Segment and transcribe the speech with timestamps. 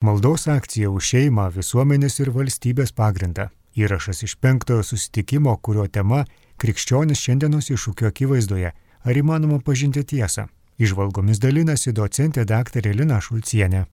[0.00, 3.50] Maldos akcija už šeimą, visuomenės ir valstybės pagrindą.
[3.76, 6.22] Įrašas iš penktojo susitikimo, kurio tema-
[6.60, 8.70] Krikščionis šiandienos iššūkio akivaizdoje.
[9.04, 10.46] Ar įmanoma pažinti tiesą?
[10.78, 13.84] Išvalgomis dalinasi docentė daktarė Lina Šulcienė.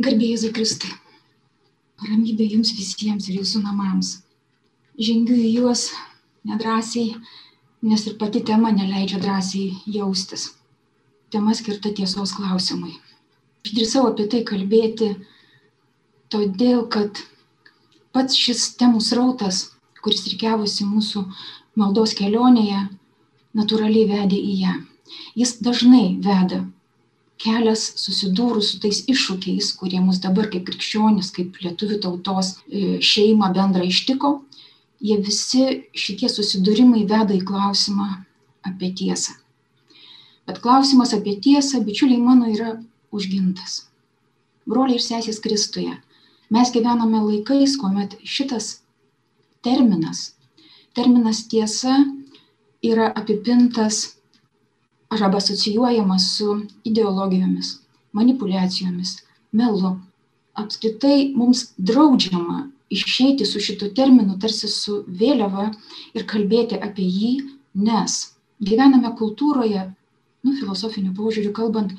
[0.00, 0.92] Garbėjai Zikristai.
[2.08, 4.22] Ramybė jums visiems ir jūsų namams.
[4.98, 5.90] Žengiu į juos
[6.48, 7.20] nedrasiai,
[7.82, 10.54] nes ir pati tema neleidžia drąsiai jaustis.
[11.30, 12.96] Tema skirta tiesos klausimui.
[13.64, 15.14] Išdrįsau apie tai kalbėti,
[16.32, 17.22] todėl kad
[18.12, 19.70] pats šis temų srautas,
[20.04, 21.24] kuris reikiavusi mūsų
[21.80, 22.82] maldos kelionėje,
[23.56, 24.74] natūraliai vedė į ją.
[25.38, 26.60] Jis dažnai veda
[27.40, 33.50] kelias susidūrus su tais iššūkiais, kurie mus dabar kaip krikščionis, kaip lietuvių tautos e, šeima
[33.56, 34.36] bendra ištiko,
[35.04, 35.64] jie visi
[36.04, 38.08] šitie susidūrimai veda į klausimą
[38.64, 39.34] apie tiesą.
[40.48, 42.76] Bet klausimas apie tiesą, bičiuliai mano, yra
[43.14, 43.84] užgintas.
[44.68, 45.94] Broliai ir sesės Kristuje,
[46.54, 48.80] mes gyvename laikais, kuomet šitas
[49.64, 50.34] terminas,
[50.96, 51.98] terminas tiesa
[52.84, 54.14] yra apipintas
[55.10, 57.78] arba asocijuojamas su ideologijomis,
[58.12, 59.18] manipulacijomis,
[59.52, 59.96] melu.
[60.54, 65.70] Apskritai mums draudžiama išeiti su šitu terminu tarsi su vėliava
[66.14, 67.32] ir kalbėti apie jį,
[67.74, 68.18] nes
[68.62, 69.88] gyvename kultūroje,
[70.44, 71.94] nu, filosofiniu požiūriu kalbant,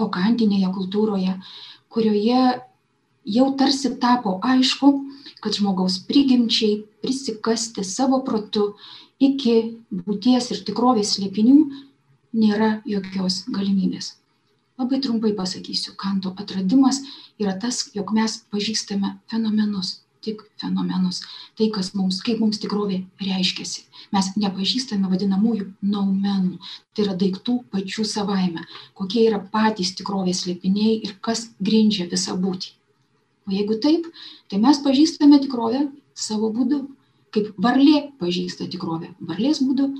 [0.00, 1.36] pokantinėje kultūroje,
[1.92, 2.42] kurioje
[3.36, 4.92] jau tarsi tapo aišku,
[5.42, 8.74] kad žmogaus prigimčiai prisikasti savo protu
[9.22, 9.56] iki
[9.90, 11.58] būties ir tikrovės slėpinių
[12.36, 14.14] nėra jokios galimybės.
[14.76, 17.00] Labai trumpai pasakysiu, kanto atradimas
[17.40, 21.22] yra tas, jog mes pažįstame fenomenus, tik fenomenus.
[21.58, 23.86] Tai, kas mums, kaip mums tikrovė reiškiasi.
[24.14, 26.58] Mes nepažįstame vadinamųjų naumenų.
[26.94, 28.66] Tai yra daiktų pačių savaime.
[28.98, 32.74] Kokie yra patys tikrovės slėpiniai ir kas grindžia visą būtį.
[33.46, 34.08] O jeigu taip,
[34.50, 35.86] tai mes pažįstame tikrovę
[36.18, 36.82] savo būdu.
[37.34, 39.12] Kaip varlė pažįsta tikrovę.
[39.28, 39.90] Varlės būdu,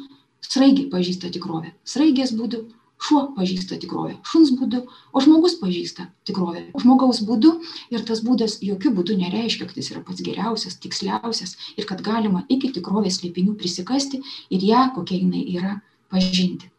[0.43, 1.75] sraigė pažįsta tikrovę.
[1.87, 2.65] Sraigės būdu,
[3.03, 7.53] šuo pažįsta tikrovę šuns būdu o žmogus pažįsta tikrovę žmogaus būdu.
[7.93, 12.45] Ir tas būdas jokiu būdu nereiškia kad jis yra pats geriausias tiksliausias ir kad galima
[12.49, 15.75] iki tikrovės slėpinių prisikasti ir ją kokia jinai yra
[16.13, 16.71] pažinti.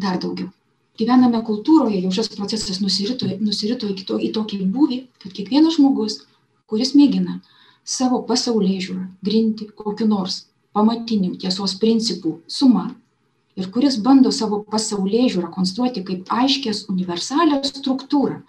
[0.00, 0.50] Dar daugiau.
[1.00, 6.20] Gyvename kultūroje jau šis procesas nusirito nusirito iki to į tokį būvį kad kiekvienas žmogus
[6.70, 7.40] kuris mėgina
[7.84, 10.44] savo pasaulėžiūrą grinti kokiu nors
[10.76, 12.90] pamatiniu tiesos principų suma
[13.60, 18.40] ir kuris bando savo pasaulėžiūrą konstruoti kaip aiškės universalią struktūrą,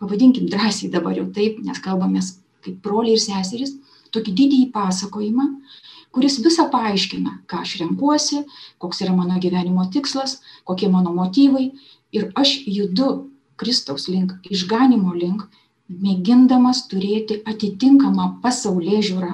[0.00, 3.76] pavadinkim drąsiai dabar jau taip, nes kalbamės kaip broliai ir seserys,
[4.14, 5.46] tokį didįjį pasakojimą,
[6.14, 8.42] kuris visą paaiškina, ką aš renkuosi,
[8.82, 11.70] koks yra mano gyvenimo tikslas, kokie mano motyvai
[12.12, 13.28] ir aš judu
[13.58, 15.48] Kristaus link, išganimo link,
[15.88, 19.32] mėgindamas turėti atitinkamą pasaulė žiūrą,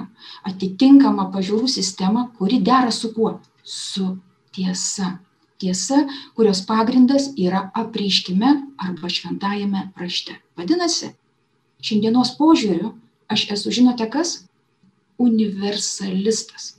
[0.49, 3.35] atitinkamą pažiūrų sistemą, kuri dera su kuo?
[3.63, 4.15] Su
[4.55, 5.17] tiesa.
[5.57, 6.01] Tiesa,
[6.35, 10.35] kurios pagrindas yra apreiškime arba šventajame rašte.
[10.59, 11.13] Vadinasi,
[11.79, 12.91] šiandienos požiūriu
[13.31, 14.41] aš esu, žinote kas?
[15.15, 16.73] Universalistas.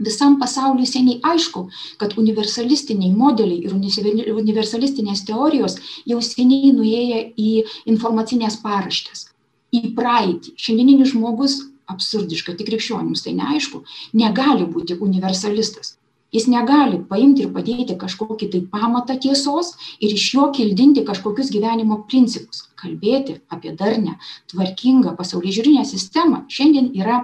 [0.00, 1.66] Visam pasauliu seniai aišku,
[2.00, 5.76] kad universalistiniai modeliai ir universalistinės teorijos
[6.08, 7.50] jau seniai nuėję į
[7.94, 9.28] informacinės paraštės,
[9.76, 10.56] į praeitį.
[10.56, 11.60] Šiandieninis žmogus
[11.90, 13.84] absurdiška, tik krikščionims tai neaišku,
[14.18, 15.99] negali būti universalistas
[16.32, 22.02] jis negali paimti ir padėti kažkokį tai pamatą tiesos ir iš jo kildinti kažkokius gyvenimo
[22.10, 22.66] principus.
[22.80, 24.16] Kalbėti apie darnią
[24.52, 27.20] tvarkingą pasaulėžiūrinę sistemą šiandien yra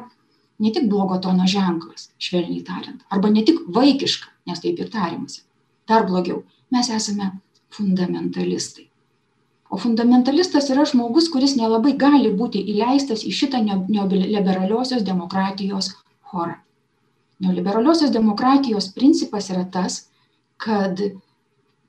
[0.58, 5.42] ne tik blogo tono ženklas švelniai tariant arba ne tik vaikiška nes taip ir tariamasi.
[5.88, 6.42] Dar blogiau
[6.74, 7.30] mes esame
[7.76, 8.88] fundamentalistai.
[9.70, 15.94] O fundamentalistas yra žmogus kuris nelabai gali būti įleistas į šitą neoliberaliosios demokratijos
[16.30, 16.60] chorą
[17.40, 20.06] neoliberaliosios demokratijos principas yra tas,
[20.56, 21.00] kad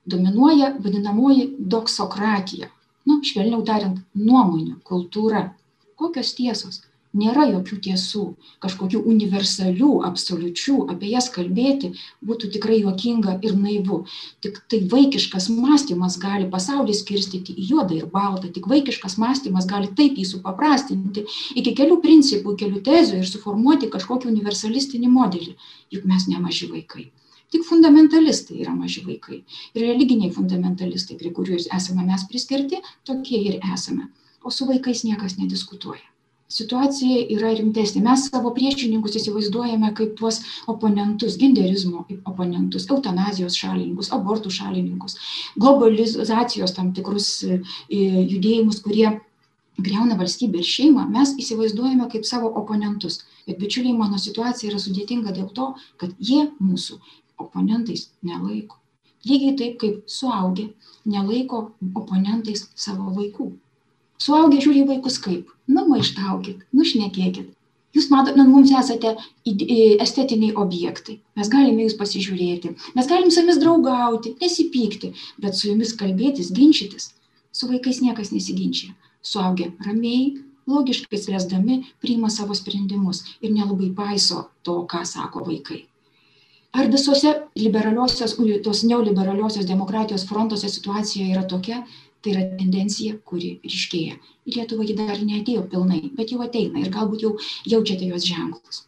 [0.04, 2.68] dominuoja vadinamoji doksokratija.
[3.08, 5.48] Nu, švelniau tariant, nuomonių kultūra.
[5.96, 6.82] Kokios tiesos?
[7.18, 8.22] Nėra jokių tiesų
[8.64, 11.92] kažkokių universalių absoliučių apie jas kalbėti
[12.30, 14.00] būtų tikrai juokinga ir naivu.
[14.44, 18.50] Tiktai vaikiškas mąstymas gali pasaulį skirstyti į juodą ir baltą.
[18.54, 21.26] Tik vaikiškas mąstymas gali taip jį supaprastinti
[21.60, 25.56] iki kelių principų kelių tezių ir suformuoti kažkokį universalistinį modelį.
[25.94, 27.08] Juk mes ne maži vaikai.
[27.48, 29.40] Tik fundamentalistai yra maži vaikai.
[29.72, 34.10] Ir religiniai fundamentalistai prie kurių esame mes priskirti tokie ir esame.
[34.44, 36.04] O su vaikais niekas nediskutuoja
[36.48, 38.02] situacija yra rimtesnė.
[38.04, 40.40] Mes savo priešininkus įsivaizduojame kaip tuos
[40.70, 45.18] oponentus, genderizmo oponentus, eutanazijos šalininkus, abortų šalininkus,
[45.60, 47.60] globalizacijos tam tikrus e,
[47.92, 49.10] judėjimus, kurie
[49.78, 53.22] greuna valstybę ir šeimą, mes įsivaizduojame kaip savo oponentus.
[53.46, 55.70] Bet bičiuliai, mano situacija yra sudėtinga dėl to,
[56.00, 56.98] kad jie mūsų
[57.38, 58.80] oponentais nelaiko.
[59.28, 60.68] Lygiai taip kaip suaugę
[61.08, 63.52] nelaiko oponentais savo vaikų.
[64.18, 67.54] Suaugę žiūri vaikus kaip, nu maištaukit, nušnekėkit.
[67.96, 69.14] Jūs matote, nu, mums esate
[70.04, 71.18] estetiniai objektai.
[71.38, 77.14] Mes galime jūs pasižiūrėti, mes galim su jumis draugauti, nesipykti, bet su jumis kalbėtis, ginčytis.
[77.52, 78.92] Su vaikais niekas nesiginčia
[79.22, 80.36] suaugę ramiai
[80.66, 85.86] logiškai spręsdami priima savo sprendimus ir nelabai paiso to, ką sako vaikai.
[86.72, 91.80] Ar visose liberaliosios, tos neoliberaliosios demokratijos frontuose situacija yra tokia,
[92.28, 94.18] tai yra tendencija, kuri ryškėja.
[94.48, 97.34] Į Lietuvą ji dar neatėjo pilnai, bet jau ateina ir galbūt jau
[97.64, 98.84] jaučiate jos ženklus.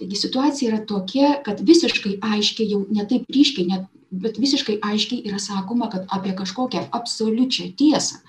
[0.00, 5.24] Taigi situacija yra tokia, kad visiškai aiškiai, jau ne taip ryškiai, net bet visiškai aiškiai
[5.28, 8.20] yra sakoma, kad apie kažkokią absoliučią tiesą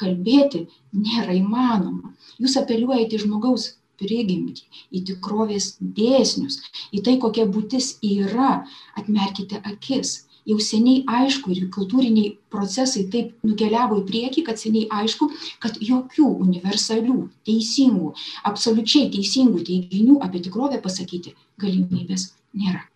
[0.00, 2.12] kalbėti nėra įmanoma.
[2.40, 3.70] Jūs apeliuojate žmogaus
[4.00, 4.64] prigimtį,
[4.96, 6.60] į tikrovės dėsnius,
[6.92, 8.64] į tai, kokia būtis yra,
[8.96, 10.29] atmerkite akis.
[10.48, 15.30] Jau seniai aišku ir kultūriniai procesai taip nukeliavo į priekį, kad seniai aišku,
[15.62, 18.14] kad jokių universalių, teisingų,
[18.52, 22.86] absoliučiai teisingų teiginių apie tikrovę pasakyti galimybės nėra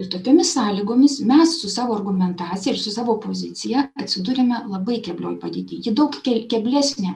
[0.00, 5.80] ir tokiomis sąlygomis mes su savo argumentacija ir su savo pozicija atsiduriame labai keblioj padėty.
[5.84, 7.12] Ji daug ke keblesnė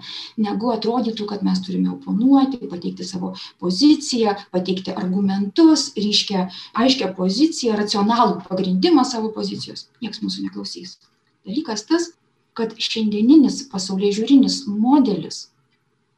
[0.47, 3.33] negu atrodytų kad mes turime oponuoti pateikti savo
[3.63, 6.47] poziciją pateikti argumentus ryškią
[6.85, 9.89] aiškią poziciją racionalų pagrindimą savo pozicijos.
[10.05, 10.99] Nieks mūsų neklausys.
[11.47, 12.13] Dalykas tas
[12.57, 15.47] kad šiandieninis pasaulėžiūrinis modelis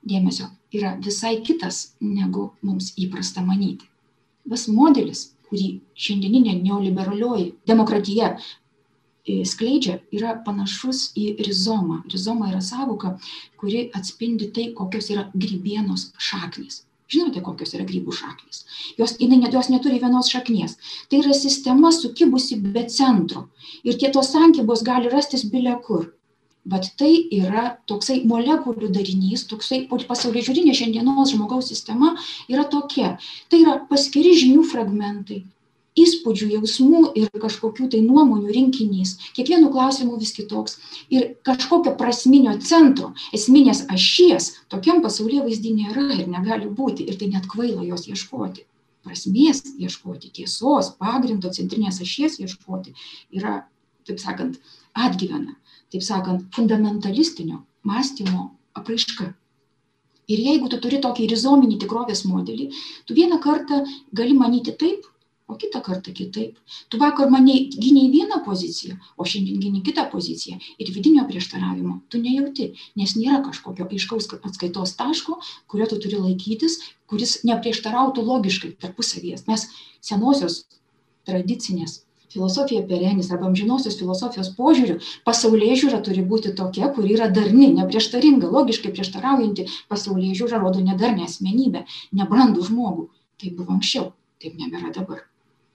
[0.07, 3.87] dėmesio yra visai kitas negu mums įprasta manyti.
[4.49, 5.69] Tas modelis kurį
[6.07, 12.03] šiandieninė neoliberalioji demokratija e, skleidžia, yra panašus į rizomą.
[12.13, 13.17] Rizoma yra savoka,
[13.61, 16.85] kuri atspindi tai, kokios yra grybienos šaknys.
[17.09, 18.67] Žinote, kokios yra grybų šaknys.
[19.01, 20.77] Jos, jinai, jos neturi vienos šaknies.
[21.09, 23.47] Tai yra sistema sukibusi be centro.
[23.81, 26.11] Ir tie tos sankybos gali rastis bile kur
[26.69, 32.15] bet tai yra toksai molekulių darinys, toksai pasaulio šiandienos žmogaus sistema
[32.49, 33.17] yra tokia.
[33.49, 35.45] Tai yra paskiri žinių fragmentai,
[35.99, 39.17] įspūdžių, jausmų ir kažkokių tai nuomonių rinkinys.
[39.37, 40.79] Kiekvienų klausimų vis kitoks.
[41.15, 47.09] Ir kažkokio prasminio centro, esminės ašies, tokiam pasaulyje vaizdį nėra ir negali būti.
[47.09, 48.67] Ir tai net kvaila jos ieškoti.
[49.07, 52.95] Prasmės ieškoti, tiesos, pagrindo, centrinės ašies ieškoti
[53.39, 53.63] yra,
[54.07, 54.59] taip sakant,
[54.93, 55.57] atgyvena
[55.93, 58.49] taip sakant, fundamentalistinio mąstymo
[58.79, 59.33] apraiška.
[60.29, 62.69] Ir jeigu tu turi tokį rizominį tikrovės modelį,
[63.09, 63.81] tu vieną kartą
[64.13, 65.07] gali manyti taip,
[65.49, 66.59] o kitą kartą kitaip.
[66.89, 72.21] Tu vakar maniai gyniai vieną poziciją, o šiandien gyni kitą poziciją ir vidinio prieštaravimo tu
[72.21, 72.67] nejauti,
[73.01, 76.77] nes nėra kažkokio aiškaus atskaitos taško, kurio tu turi laikytis,
[77.09, 79.41] kuris neprieštarautų logiškai tarpusavyje.
[79.49, 79.65] Mes
[80.11, 80.67] senosios
[81.25, 82.03] tradicinės
[82.33, 84.99] filosofija perenis arba amžinosios filosofijos požiūriu
[85.29, 91.85] pasaulėžiūra turi būti tokia kuri yra darni neprieštaringa logiškai prieštaraujanti pasaulėžiūra rodo nedarnią asmenybę
[92.21, 93.09] nebrandų žmogų.
[93.39, 95.25] Taip buvo anksčiau taip nebėra dabar.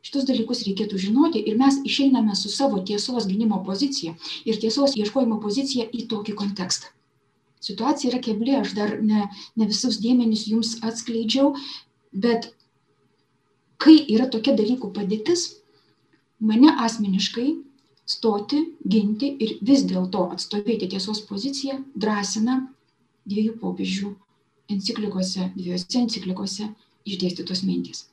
[0.03, 5.39] Šitus dalykus reikėtų žinoti ir mes išeiname su savo tiesos gynimo pozicija ir tiesos ieškojimo
[5.44, 6.91] pozicija į tokį kontekstą.
[7.63, 11.53] Situacija yra kebli aš dar ne ne visus dėmenis jums atskleidžiau
[12.25, 12.50] bet
[13.86, 15.45] kai yra tokia dalykų padėtis
[16.40, 17.50] mane asmeniškai
[18.06, 22.60] stoti, ginti ir vis dėlto atstovėti tiesos poziciją drąsina
[23.30, 24.10] dviejų popiežių
[24.74, 26.68] enciklikose, dviejose enciklikose
[27.08, 28.06] išdėstytos mintys.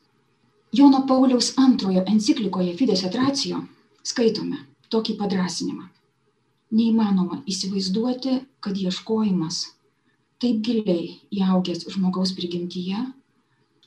[0.72, 3.64] Jono Pauliaus antrojo enciklikoje Fides et Ratio
[4.06, 4.60] skaitome
[4.94, 5.88] tokį padrasinimą.
[6.70, 9.64] Neįmanoma įsivaizduoti, kad ieškojimas
[10.42, 13.02] taip giliai įaugęs žmogaus prigimtyje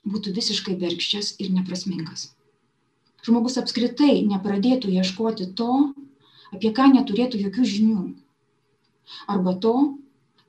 [0.03, 2.33] būtų visiškai bergščias ir neprasmingas
[3.23, 5.71] žmogus apskritai nepradėtų ieškoti to,
[6.53, 8.03] apie ką neturėtų jokių žinių.
[9.31, 9.73] Arba to,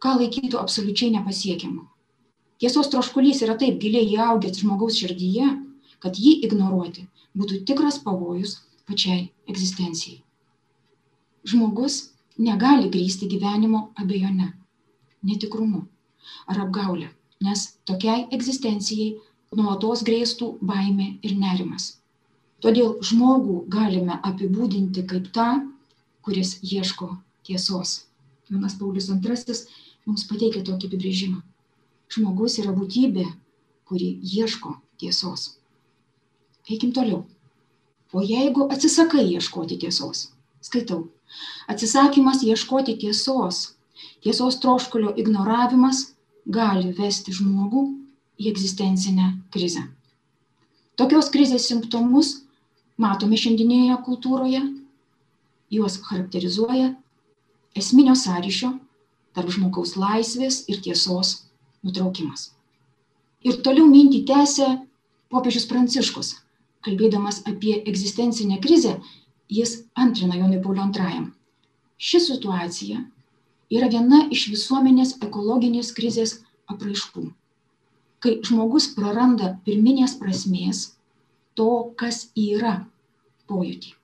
[0.02, 1.86] ką laikytų absoliučiai nepasiekiamu.
[2.62, 5.48] Tiesos troškulys yra taip giliai įaugęs žmogaus širdyje,
[6.02, 7.06] kad jį ignoruoti
[7.38, 10.20] būtų tikras pavojus pačiai egzistencijai.
[11.44, 11.96] Žmogus
[12.38, 14.52] negali grįsti gyvenimo abejone,
[15.22, 15.82] netikrumu
[16.48, 17.10] ar apgaulę,
[17.44, 19.14] nes tokiai egzistencijai
[19.56, 21.94] nuolatos grėstų baimė ir nerimas.
[22.64, 25.48] Todėl žmogų galime apibūdinti kaip tą,
[26.24, 27.10] kuris ieško
[27.44, 28.06] tiesos.
[28.48, 29.56] Jonas Paulius II
[30.08, 31.42] mums pateikia tokį apibrėžimą.
[32.14, 33.26] Žmogus yra būtybė,
[33.84, 35.58] kuri ieško tiesos.
[36.70, 37.26] Eikim toliau.
[38.16, 40.30] O jeigu atsisakai ieškoti tiesos,
[40.64, 41.02] skaitau,
[41.68, 43.74] atsisakymas ieškoti tiesos,
[44.24, 46.14] tiesos troškulio ignoravimas
[46.46, 47.84] gali vesti žmogų
[48.40, 49.84] į egzistencinę krizę.
[50.96, 52.43] Tokios krizės simptomus
[53.00, 54.60] matome šiandienėje kultūroje,
[55.74, 56.92] juos charakterizuoja
[57.74, 58.70] esminio sąryšio
[59.34, 61.34] tarp žmogaus laisvės ir tiesos
[61.82, 62.52] nutraukimas.
[63.44, 64.68] Ir toliau mintį tęsė
[65.34, 66.30] popiežius Pranciškus,
[66.86, 68.94] kalbėdamas apie egzistencinę krizę,
[69.50, 71.26] jis antrina Jonui Pauliu II.
[71.98, 73.02] Ši situacija
[73.74, 76.38] yra viena iš visuomenės ekologinės krizės
[76.70, 77.26] apraiškų.
[78.22, 80.86] Kai žmogus praranda pirminės prasmės
[81.58, 81.70] to,
[82.00, 82.76] kas yra
[83.50, 83.94] pojūtį.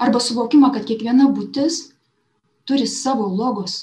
[0.00, 1.82] Arba suvokimą, kad kiekviena būtis
[2.68, 3.76] turi savo logos,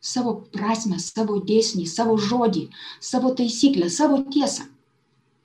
[0.00, 2.68] savo prasme, savo dėsnį, savo žodį,
[3.00, 4.68] savo taisyklę, savo tiesą.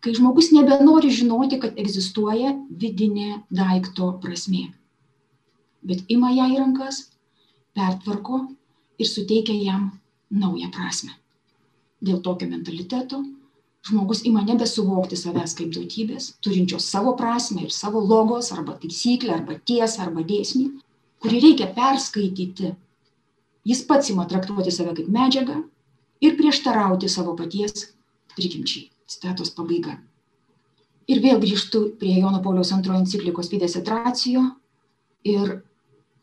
[0.04, 4.68] Kai žmogus nebenori žinoti, kad egzistuoja vidinė daikto prasmė.
[5.84, 7.00] Bet ima ją į rankas,
[7.76, 8.44] pertvarko
[9.00, 9.88] ir suteikia jam
[10.30, 11.16] naują prasme.
[12.04, 13.22] Dėl tokio mentaliteto
[13.84, 19.58] žmogus ima nebesuvokti savęs kaip duotybės, turinčios savo prasme ir savo logos arba taisyklę arba
[19.60, 20.70] tiesą arba dėsnį,
[21.24, 22.74] kurį reikia perskaityti.
[23.68, 25.60] Jis pats ima traktuoti save kaip medžiagą
[26.24, 27.90] ir prieštarauti savo paties
[28.36, 28.90] prigimčiai.
[29.08, 29.98] Citatos pabaiga.
[31.12, 34.46] Ir vėl grįžtu prie Jono Pauliaus antrojo enciklikos Fides et Ratio
[35.28, 35.58] ir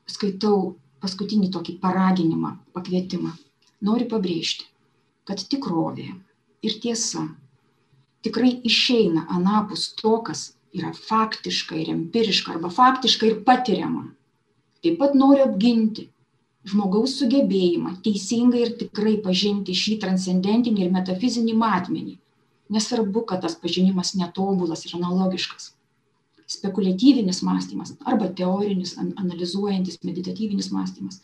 [0.09, 3.35] skaitau paskutinį tokį paraginimą, pakvietimą.
[3.85, 4.65] Noriu pabrėžti,
[5.29, 6.09] kad tikrovė
[6.65, 7.27] ir tiesa
[8.25, 14.07] tikrai išeina anapus to, kas yra faktiška ir empiriška arba faktiška ir patiriama.
[14.85, 16.07] Taip pat noriu apginti
[16.71, 22.17] žmogaus sugebėjimą teisingai ir tikrai pažinti šį transcendentinį ir metafizinį matmenį.
[22.71, 25.73] Nesvarbu, kad tas pažinimas netobulas ir analogiškas.
[26.51, 31.21] Spekuliatyvinis mąstymas arba teorinis, analizuojantis, meditatyvinis mąstymas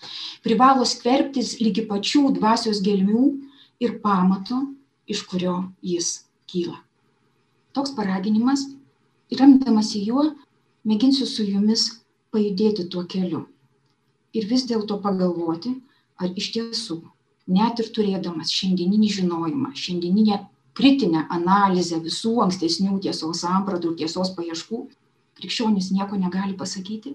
[0.47, 3.27] privalo skverbtis lygi pačių dvasios gelmių
[3.83, 4.63] ir pamato,
[5.07, 6.13] iš kurio jis
[6.51, 6.86] kyla
[7.77, 8.65] toks paraginimas
[9.41, 10.25] remdamasi juo
[10.87, 11.87] mėginsiu su jumis
[12.33, 13.45] pajudėti tuo keliu.
[14.37, 15.73] Ir vis dėlto pagalvoti,
[16.21, 17.01] ar iš tiesų,
[17.53, 20.41] net ir turėdamas šiandieninį žinojimą, šiandieninę
[20.77, 24.83] kritinę analizę visų ankstesnių tiesos sampratų ir tiesos paieškų,
[25.41, 27.15] krikščionis nieko negali pasakyti?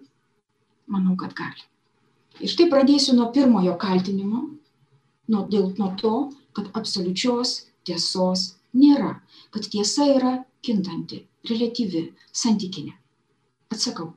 [0.91, 1.67] Manau, kad gali.
[2.41, 4.47] Ir štai pradėsiu nuo pirmojo kaltinimo,
[5.29, 6.15] nuo, dėl, nuo to,
[6.57, 9.13] kad absoliučios tiesos nėra,
[9.51, 10.33] kad tiesa yra
[10.65, 12.03] kintanti, relatyvi,
[12.43, 12.93] santykinė.
[13.71, 14.11] Atsakau.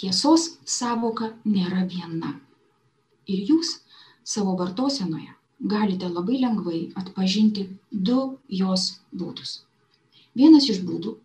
[0.00, 2.34] Tiesos savoka nėra viena.
[3.28, 3.76] Ir jūs
[4.24, 9.60] savo vartosenoje galite labai lengvai atpažinti du jos būdus.
[10.34, 11.16] Vienas iš būdų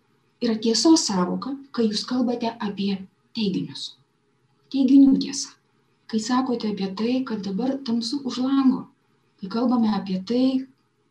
[0.43, 2.97] yra tiesos savoka, kai jūs kalbate apie
[3.37, 3.95] teiginius.
[4.73, 5.53] Teiginių tiesa.
[6.11, 8.85] Kai sakote apie tai, kad dabar tamsu už lango.
[9.39, 10.65] Kai kalbame apie tai,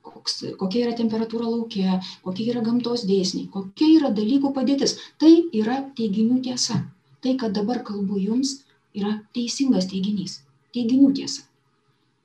[0.04, 4.96] koks, kokia yra temperatūra laukia, kokie yra gamtos dėsniai, kokia yra dalykų padėtis.
[5.20, 6.80] Tai yra teiginių tiesa.
[7.25, 8.58] Tai, kad dabar kalbu jums,
[8.96, 10.40] yra teisingas teiginys.
[10.76, 11.46] Teiginių tiesa.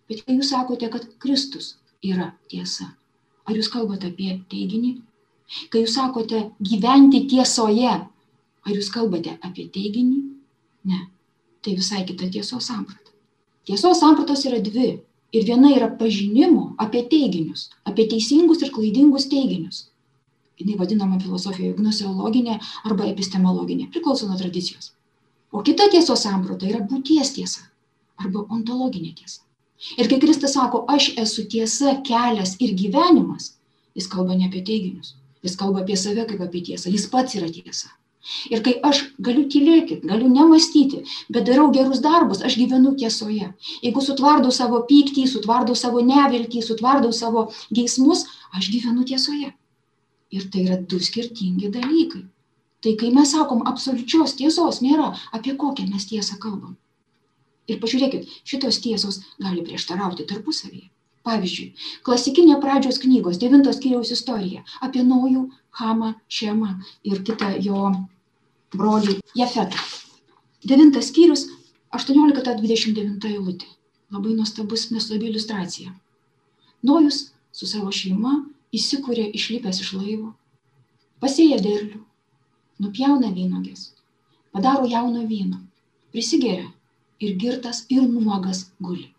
[0.09, 2.89] Bet kai jūs sakote, kad Kristus yra tiesa,
[3.45, 4.95] ar jūs kalbate apie teiginį?
[5.73, 7.93] Kai jūs sakote gyventi tiesoje,
[8.69, 10.19] ar jūs kalbate apie teiginį?
[10.89, 11.05] Ne.
[11.63, 13.13] Tai visai kita tiesos samprata.
[13.67, 14.93] Tiesos sampratos yra dvi
[15.35, 19.83] Ir viena yra pažinimo apie teiginius, apie teisingus ir klaidingus teiginius.
[20.59, 22.57] Jis vadinama filosofijoje gnoseologinė
[22.89, 24.91] arba epistemologinė, priklauso nuo tradicijos.
[25.51, 27.69] O kita tiesos samprata yra būties tiesa
[28.19, 29.45] arba ontologinė tiesa.
[29.95, 33.53] Ir kai Kristus sako, aš esu tiesa, kelias ir gyvenimas,
[33.95, 35.13] jis kalba ne apie teiginius,
[35.45, 37.93] jis kalba apie save kaip apie tiesą, jis pats yra tiesa.
[38.51, 43.47] Ir kai aš galiu tylėti, galiu nemastyti, bet darau gerus darbus, aš gyvenu tiesoje.
[43.85, 48.25] Jeigu sutvardau savo pyktį, sutvardau savo neviltį, sutvardau savo geismus,
[48.59, 49.53] aš gyvenu tiesoje.
[50.35, 52.25] Ir tai yra du skirtingi dalykai.
[52.83, 56.77] Tai kai mes sakom, absoliučios tiesos nėra, apie kokią mes tiesą kalbam.
[57.71, 60.87] Ir pažiūrėkit, šitos tiesos gali prieštarauti tarpusavyje.
[61.29, 61.67] Pavyzdžiui,
[62.07, 65.45] klasikinė pradžios knygos, devintos kiriaus istorija apie Nojų,
[65.79, 66.71] Hamą, Šemą
[67.11, 67.91] ir kitą jo
[68.73, 69.83] brolį Jefetą.
[70.71, 71.45] Devintas skyrius,
[71.95, 73.69] 18-29 eilutė.
[74.09, 75.93] Labai nuostabus, nuostabi iliustracija.
[76.89, 77.19] Nojus
[77.53, 78.33] su savo šeima
[78.73, 80.31] įsikūrė išlipęs iš laivo,
[81.21, 82.01] pasėja derlių,
[82.81, 83.89] nupjauna vynogės,
[84.55, 85.61] padaro jauno vyno,
[86.13, 86.69] prisigeria
[87.19, 89.09] ir girtas ir nuogas guli.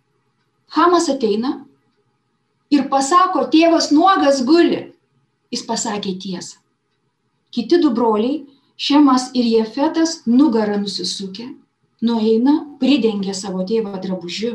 [0.77, 1.53] Hamas ateina
[2.71, 4.87] ir pasako, tėvas nuogas guli.
[5.51, 6.61] Jis pasakė tiesą.
[7.51, 8.45] Kiti du broliai,
[8.81, 11.51] Šemas ir Jefetas, nugarą nusisukę,
[12.01, 14.55] nueina, pridengia savo tėvą drabužiu.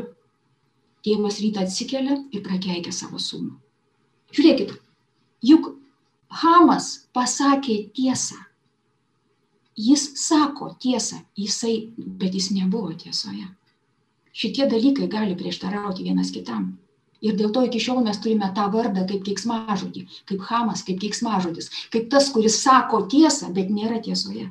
[1.06, 3.52] tėvas rytą atsikelia ir prakeikia savo sūnų.
[4.34, 4.72] Žiūrėkit,
[5.46, 5.68] juk
[6.40, 8.34] Hamas pasakė tiesą.
[9.76, 13.46] Jis sako tiesą, jisai, bet jis nebuvo tiesoje.
[14.32, 16.72] Šitie dalykai gali prieštarauti vienas kitam.
[17.24, 21.70] Ir dėl to iki šiol mes turime tą vardą kaip keiksmažodį, kaip Hamas, kaip keiksmažodis,
[21.94, 24.50] kaip tas, kuris sako tiesą, bet nėra tiesoje.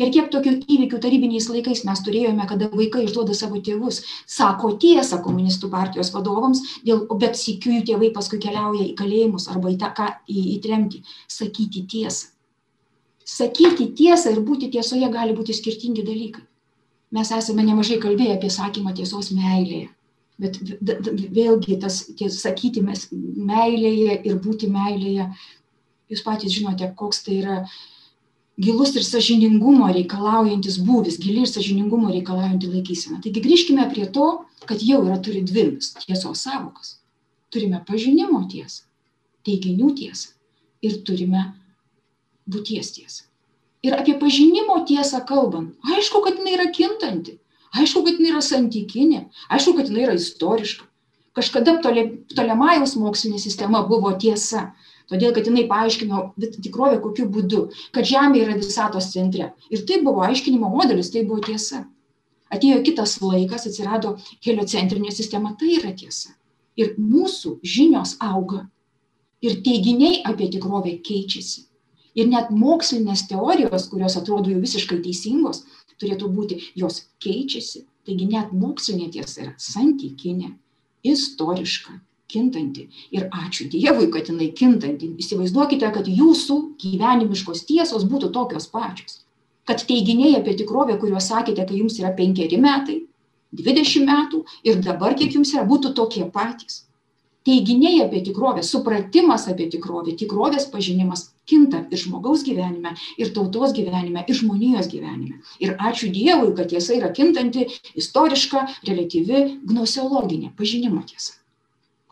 [0.00, 5.20] Ir kiek tokių įvykių tarybiniais laikais mes turėjome, kada vaikai išduoda savo tėvus, sako tiesą
[5.22, 10.08] komunistų partijos vadovams, dėl, bet sikiu jų tėvai paskui keliauja į kalėjimus arba į, tą,
[10.26, 11.02] į, į tremtį.
[11.30, 12.32] Sakyti tiesą.
[13.28, 16.42] Sakyti tiesą ir būti tiesoje gali būti skirtingi dalykai.
[17.12, 19.90] Mes esame nemažai kalbėję apie sakymą tiesos meilėje.
[20.42, 20.58] Bet
[21.36, 25.28] vėlgi tas ties, sakyti mes meilėje ir būti meilėje,
[26.10, 27.58] jūs patys žinote, koks tai yra
[28.62, 33.20] gilus ir sažiningumo reikalaujantis būvis, gili ir sažiningumo reikalaujanti laikysena.
[33.24, 34.28] Taigi grįžkime prie to,
[34.68, 35.68] kad jau yra turi dvi
[36.02, 36.96] tiesos savokas.
[37.52, 38.86] Turime pažinimo tiesą,
[39.46, 40.32] teiginių tiesą
[40.82, 41.50] ir turime
[42.50, 43.28] būties tiesą.
[43.82, 47.38] Ir apie pažinimo tiesą kalbant, aišku, kad jinai yra kintanti,
[47.78, 50.88] aišku, kad jinai yra santykinė, aišku, kad jinai yra istoriška.
[51.32, 54.72] Kažkada Ptolemajaus mokslinė sistema buvo tiesa,
[55.12, 56.20] Todėl, kad jinai paaiškino
[56.64, 59.50] tikrovę kokiu būdu, kad Žemė yra visatos centre.
[59.68, 61.82] Ir tai buvo aiškinimo modelis, tai buvo tiesa.
[62.52, 64.14] Atėjo kitas laikas, atsirado
[64.44, 66.32] heliocentrinė sistema, tai yra tiesa.
[66.80, 68.66] Ir mūsų žinios auga.
[69.44, 71.66] Ir teiginiai apie tikrovę keičiasi.
[72.16, 75.62] Ir net mokslinės teorijos, kurios atrodo jau visiškai teisingos,
[76.02, 77.86] turėtų būti, jos keičiasi.
[78.06, 80.48] Taigi net mokslinė tiesa yra santykinė,
[81.06, 82.00] istoriška,
[82.32, 82.88] kintanti.
[83.14, 85.12] Ir ačiū Dievui, kad jinai kintanti.
[85.22, 89.20] Įsivaizduokite, kad jūsų gyvenimiškos tiesos būtų tokios pačios.
[89.68, 93.02] Kad teiginiai apie tikrovę, kuriuos sakėte, kai jums yra penkeri metai,
[93.54, 96.82] dvidešimt metų ir dabar kiek jums yra, būtų tokie patys.
[97.42, 104.22] Teiginiai apie tikrovę, supratimas apie tikrovę, tikrovės pažinimas kinta ir žmogaus gyvenime, ir tautos gyvenime,
[104.28, 105.40] ir žmonijos gyvenime.
[105.58, 107.66] Ir ačiū Dievui, kad tiesa yra kintanti,
[107.98, 111.34] istoriška, relatyvi, gnoseologinė, pažinimo tiesa.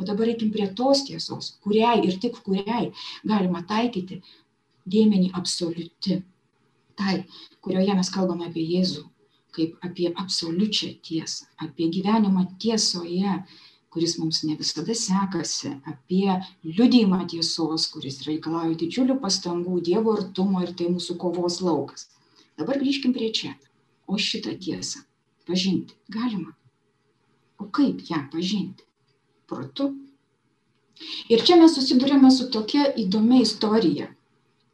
[0.00, 2.90] O dabar eikim prie tos tiesos, kuriai ir tik kuriai
[3.22, 4.22] galima taikyti
[4.90, 6.22] dėmenį absoliuti.
[7.00, 7.16] Tai,
[7.64, 9.04] kurioje mes kalbame apie Jėzų,
[9.56, 13.38] kaip apie absoliučią tiesą, apie gyvenimą tiesoje,
[13.90, 20.74] kuris mums ne visada sekasi, apie liudymą tiesos, kuris reikalauja didžiulių pastangų, Dievo artumo ir
[20.78, 22.06] tai mūsų kovos laukas.
[22.60, 23.56] Dabar grįžkim prie čia.
[24.10, 25.02] O šitą tiesą
[25.46, 26.54] pažinti galima.
[27.58, 28.86] O kaip ją pažinti?
[29.50, 29.90] protu.
[31.32, 34.10] Ir čia mes susidurėme su tokia įdomia istorija.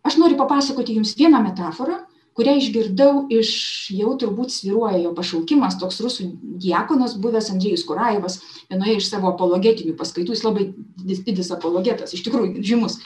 [0.07, 2.01] Aš noriu papasakoti Jums vieną metaforą,
[2.37, 3.51] kurią išgirdau iš
[3.97, 6.27] jau turbūt sviruoja jo pašaukimas, toks rusų
[6.61, 10.67] diakonas, buvęs Andrijus Kurajevas, vienoje iš savo apologetinių paskaitų, jis labai
[11.01, 12.99] didis apologetas, iš tikrųjų žymus,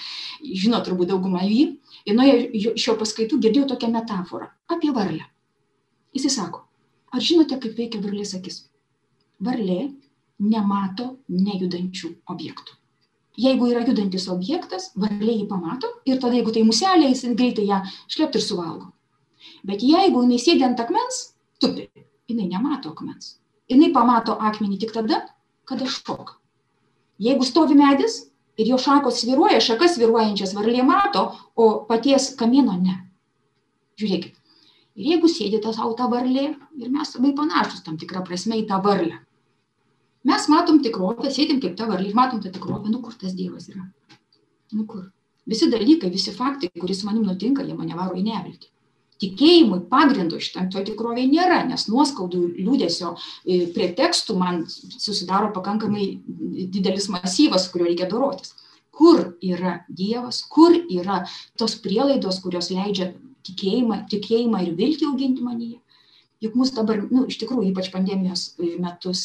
[0.43, 1.69] žino turbūt daugumą jį,
[2.09, 5.23] vienoje iš jo paskaitų girdėjau tokią metaforą apie varlę.
[6.17, 6.65] Jis sako,
[7.15, 8.65] ar žinote, kaip veikia varlės akis?
[9.41, 9.93] Varlė
[10.43, 12.75] nemato nejudančių objektų.
[13.41, 17.85] Jeigu yra judantis objektas, varlė jį pamato ir tada, jeigu tai muselė, jis greitai ją
[18.11, 18.91] šlept ir suvalgo.
[19.67, 21.21] Bet jeigu jinai sėdi ant akmens,
[21.63, 21.89] tupi,
[22.31, 23.37] jinai nemato akmens.
[23.71, 25.23] Jinai pamato akmenį tik tada,
[25.69, 26.39] kada šoka.
[27.21, 28.19] Jeigu stovi medis
[28.59, 32.97] ir jo šakos sviruoja, šakas sviruojančias varlė mato, o paties kamieno ne.
[34.01, 34.37] Žiūrėkit.
[35.01, 38.81] Ir jeigu sėdi tas auta varlė, ir mes labai panašus tam tikrą prasme į tą
[38.85, 39.21] varlę,
[40.29, 43.71] Mes matom tikrovę, sėdim kaip ta varlė ir matom tą tikrovę, nu kur tas Dievas
[43.73, 43.87] yra.
[44.77, 45.07] Nu kur.
[45.49, 48.69] Visi dalykai, visi faktai, kuris manim nutinka, jie mane varo į neviltį.
[49.21, 56.07] Tikėjimui pagrindo šitam to tikroviai nėra, nes nuoskaudų liūdėsio e, pretekstų man susidaro pakankamai
[56.73, 58.55] didelis masyvas, su kuriuo reikia dorotis.
[59.01, 61.23] Kur yra Dievas, kur yra
[61.61, 63.13] tos prielaidos, kurios leidžia
[63.49, 65.79] tikėjimą, tikėjimą ir viltį auginti manyje
[66.41, 69.23] juk mus dabar, nu, iš tikrųjų, ypač pandemijos metus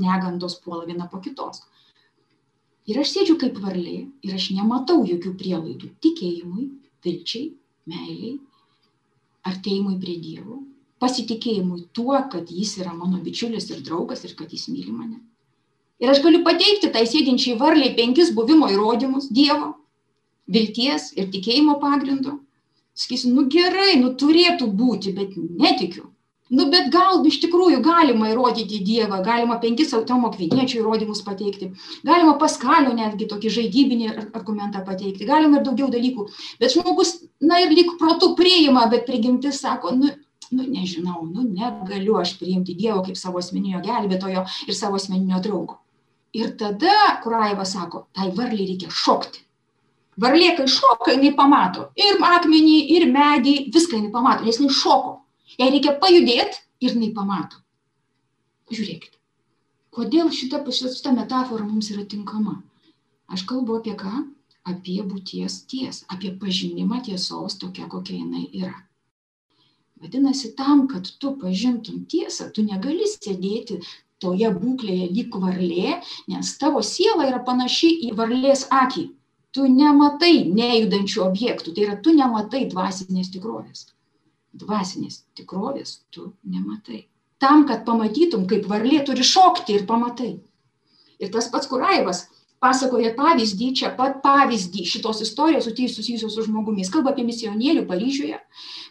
[0.00, 1.62] negandos puola viena po kitos.
[2.88, 6.66] Ir aš sėdžiu kaip varlė ir aš nematau jokių prielaidų tikėjimui,
[7.04, 7.52] vilčiai,
[7.88, 8.38] meiliai,
[9.48, 10.62] artėjimui prie Dievo,
[11.02, 15.20] pasitikėjimui tuo, kad jis yra mano bičiulis ir draugas ir kad jis myli mane.
[16.02, 19.74] Ir aš galiu pateikti tai sėdinčiai varliai penkis buvimo įrodymus Dievo,
[20.48, 22.38] vilties ir tikėjimo pagrindo.
[22.94, 26.13] Sakysiu, nu gerai, nu turėtų būti, bet netikiu
[26.56, 31.70] nu bet gal iš tikrųjų galima įrodyti dievą galima penkis tomo akviniečio įrodymus pateikti
[32.06, 36.28] galima paskalio netgi tokį žaidybinį argumentą pateikti galima ir daugiau dalykų
[36.60, 40.12] bet žmogus na ir lyg protu priima bet prigimtis sako nu
[40.54, 45.80] nu nežinau nu negaliu aš priimti dievo kaip savo asmeninio gelbėtojo ir savo asmeninio draugo
[46.34, 49.44] Ir tada Kuraiva sako, tai varliai reikia šokti.
[50.18, 55.12] Varlė, kai šoka, jinai pamato ir akmenį, ir medį, viską jinai pamato, nes jinai šoko.
[55.60, 57.60] Jai reikia pajudėti ir jinai pamato.
[58.72, 59.18] Žiūrėkite,
[59.94, 62.56] kodėl šita, šita metafora mums yra tinkama.
[63.28, 64.24] Aš kalbu apie ką?
[64.64, 68.78] Apie būties tiesą, apie pažinimą tiesos tokia, kokia jinai yra.
[70.00, 73.82] Vadinasi, tam, kad tu pažintum tiesą, tu negali sėdėti
[74.24, 75.98] toje būklėje lyg varlė,
[76.32, 79.10] nes tavo siela yra panaši į varlės akį
[79.54, 83.86] tu nematai nejudančių objektų, tai yra tu nematai dvasinės tikrovės.
[84.54, 87.04] Dvasinės tikrovės tu nematai.
[87.42, 90.36] Tam, kad pamatytum, kaip varlė turi šokti ir pamatai.
[91.18, 92.24] Ir tas pats Kuraivas
[92.64, 96.80] pasakoja pavyzdį, čia pat pavyzdį šitos istorijos susijusios su žmogumi.
[96.82, 98.40] Jis kalba apie misionierių Paryžiuje,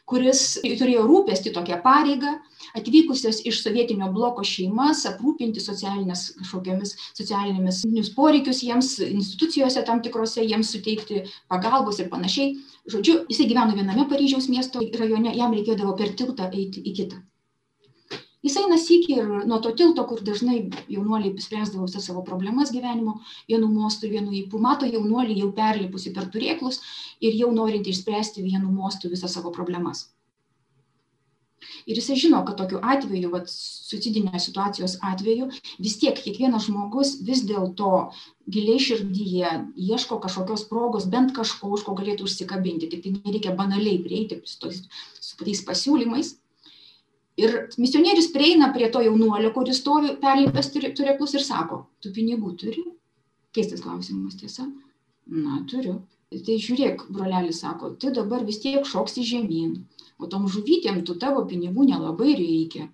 [0.10, 2.36] kuris turėjo rūpesti tokią pareigą,
[2.78, 10.74] atvykusias iš sovietinio bloko šeimas aprūpinti socialinės kažkokiamis socialinėmis poreikius jiems institucijose tam tikrose jiems
[10.76, 12.56] suteikti pagalbos ir panašiai
[12.96, 17.22] žodžiu jisai gyveno viename paryžiaus miesto rajone jam reikėdavo per tiltą eiti į kitą
[18.44, 20.58] jis eina sykį ir nuo to tilto kur dažnai
[20.92, 23.20] jaunuoliai spręsdavo visas savo problemas gyvenimo
[23.52, 26.82] vienu mostu vienu ypu mato jaunuolį jau perlipusį per turėklus
[27.22, 30.10] ir jau norintį išspręsti vienu mostu visas savo problemas.
[31.88, 35.48] Ir jisai žino kad tokiu atveju vat suicidinės situacijos atveju
[35.86, 37.92] vis tiek kiekvienas žmogus vis dėlto
[38.56, 39.52] giliai širdyje
[39.88, 42.92] ieško kažkokios progos bent kažko už ko galėtų užsikabinti.
[42.92, 44.84] Tiktai nereikia banaliai prieiti su tais
[45.24, 46.36] su tais pasiūlymais
[47.42, 52.84] ir misionierius prieina prie to jaunuolio kuris stovi perlipęs turėklus ir sako tu pinigų turi?
[53.54, 54.68] Keistas klausimas tiesa.
[55.26, 56.02] Na turiu.
[56.34, 59.76] Tai žiūrėk brolelis sako tai dabar vis tiek šoksi žemyn
[60.24, 62.88] o tom žuvytėm tų tavo pinigų nelabai reikia.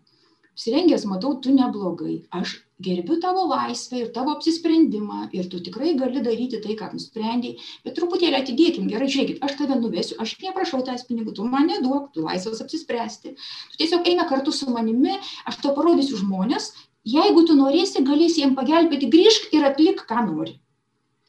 [0.59, 2.25] Apsirengęs, matau, tu neblogai.
[2.35, 7.67] Aš gerbiu tavo laisvę ir tavo apsisprendimą ir tu tikrai gali daryti tai, ką nusprendėjai,
[7.85, 12.09] bet truputėlį atidėkim, gerai, žiūrėkit, aš tave nuvesiu, aš neprašau tavęs pinigų, tu man neduok,
[12.11, 13.31] tu laisvas apsispręsti.
[13.71, 15.15] Tu tiesiog eina kartu su manimi,
[15.47, 16.73] aš to parodysiu žmonės,
[17.07, 20.57] jeigu tu norėsi, galėsi jiems pagelbėti, grįžk ir atlik, ką nori.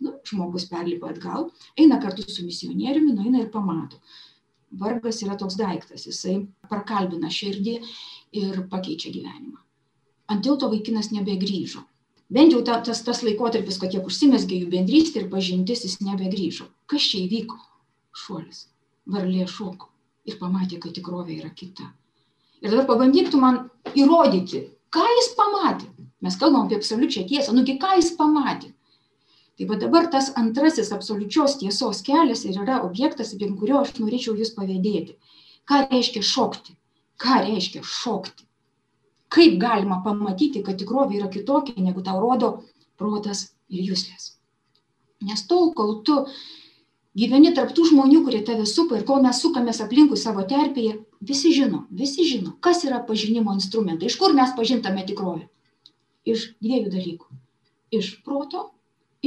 [0.02, 4.02] Nu, žmogus perlipa atgal, eina kartu su misionieriumi, nueina ir pamato
[4.70, 7.76] vargas yra toks daiktas, jisai prakalbina širdį
[8.40, 9.58] ir pakeičia gyvenimą.
[10.30, 11.82] Ant tilto vaikinas nebegrįžo.
[12.30, 16.68] Bent jau ta, tas, tas laikotarpis, kad tiek užsimesgė jų bendrystė ir pažintis, jis nebegrįžo.
[16.86, 17.58] Kas čia įvyko?
[18.14, 18.68] Šuolis.
[19.10, 19.88] Varlė šoko
[20.30, 21.88] ir pamatė, kad tikrovė yra kita.
[22.62, 23.64] Ir dabar pabandyk tu man
[23.98, 25.88] įrodyti, ką jis pamatė.
[26.22, 28.70] Mes kalbam apie absoliučią tiesą, nugi ką jis pamatė
[29.60, 34.32] tai va dabar tas antrasis absoliučios tiesos kelias ir yra objektas aplink kurio aš norėčiau
[34.38, 35.18] jus pavėdėti.
[35.68, 36.72] Ką reiškia šokti?
[37.20, 38.46] Ką reiškia šokti?
[39.28, 42.50] Kaip galima pamatyti kad tikrovė yra kitokia negu tau rodo
[42.96, 44.30] protas ir juslės?
[45.28, 46.16] Nes tol kol tu
[47.12, 51.52] gyveni tarp tų žmonių kurie tave supa ir kol mes sukamės aplinkui savo terpėje visi
[51.52, 55.50] žino visi žino kas yra pažinimo instrumentai iš kur mes pažintame tikrovę.
[56.24, 57.40] Iš dviejų dalykų.
[58.00, 58.70] Iš proto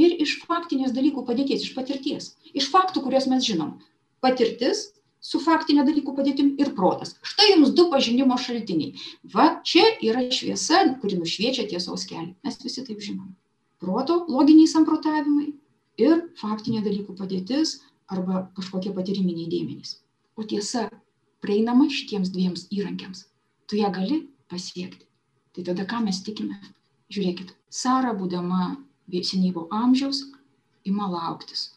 [0.00, 3.76] ir iš faktinės dalykų padėties, iš patirties, iš faktų, kuriuos mes žinom.
[4.24, 4.90] Patirtis
[5.24, 7.14] su faktinė dalykų padėtim ir protas.
[7.24, 8.92] Štai jums du pažinimo šaltiniai.
[9.34, 12.34] Va čia yra šviesa, kuri nušviečia tiesos kelią.
[12.44, 13.32] Mes visi taip žinom.
[13.80, 15.48] Proto loginiai samprotavimai
[16.00, 17.78] ir faktinė dalykų padėtis
[18.12, 19.98] arba kažkokie patyriminiai dėmenys.
[20.36, 20.88] O tiesa
[21.44, 23.26] prieinama šitiems dviems įrankiams.
[23.68, 25.06] Tu ją gali pasiekti.
[25.54, 26.58] Tai tada ką mes tikime?
[27.14, 28.74] Žiūrėkit, Sara, būdama
[29.10, 30.24] senyvo amžiaus
[30.84, 31.74] ima lauktis.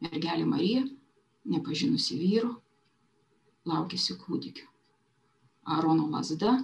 [0.00, 0.84] Mergelė Marija,
[1.44, 2.56] nepažinusi vyro,
[3.66, 4.66] laukėsi kūdikio.
[5.66, 6.58] Aarono lasda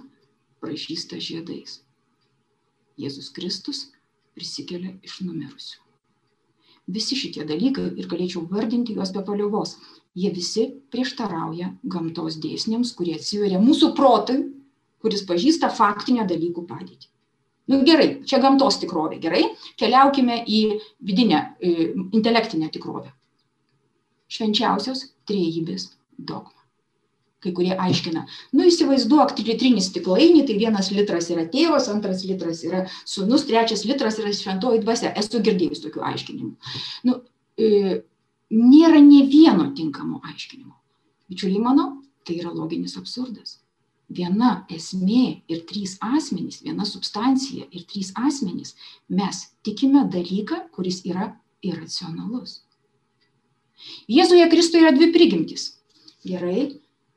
[0.63, 1.81] pražįsta žiedais.
[2.97, 3.87] Jėzus Kristus
[4.37, 5.79] prisikelia iš numirusių.
[6.93, 9.77] Visi šitie dalykai, ir galėčiau vardinti juos be paliovos,
[10.19, 14.41] jie visi prieštarauja gamtos dėsniams, kurie atsiveria mūsų protui,
[15.03, 17.12] kuris pažįsta faktinę dalykų padėtį.
[17.71, 19.43] Nu gerai, čia gamtos tikrovė, gerai,
[19.79, 20.63] keliaukime į
[21.07, 21.43] vidinę,
[22.11, 23.13] intelektinę tikrovę.
[24.33, 26.59] Švenčiausios trejybės dogma.
[27.43, 28.23] Kai kurie aiškina,
[28.55, 34.19] nu įsivaizduok litrinį stiklainį, tai vienas litras yra tėvas, antras litras yra sunus, trečias litras
[34.19, 35.11] yra šventoji dvasia.
[35.19, 36.53] Esu girdėjus tokių aiškinimų.
[37.07, 37.17] Nu,
[37.59, 37.99] e,
[38.51, 40.71] nėra ne vieno tinkamo aiškinimo.
[41.31, 41.89] Bičiuliai mano,
[42.23, 43.57] tai yra loginis absurdas
[44.09, 48.75] viena esmė ir trys asmenys, viena substancija ir trys asmenys,
[49.09, 52.61] mes tikime dalyką, kuris yra iracionalus.
[54.11, 55.73] Jėzuje Kristuje yra dvi prigimtis.
[56.23, 56.69] Gerai,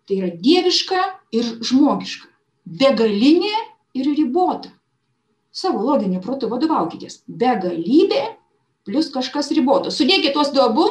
[0.06, 1.02] tai yra dieviška
[1.36, 2.26] ir žmogiška.
[2.66, 3.54] Begalinė
[3.94, 4.72] ir ribota.
[5.56, 7.22] savo loginiu protu vadovaukitės.
[7.26, 8.36] Begalybė
[8.84, 9.88] plus kažkas riboto.
[9.90, 10.84] Sudėkit tuos du abu,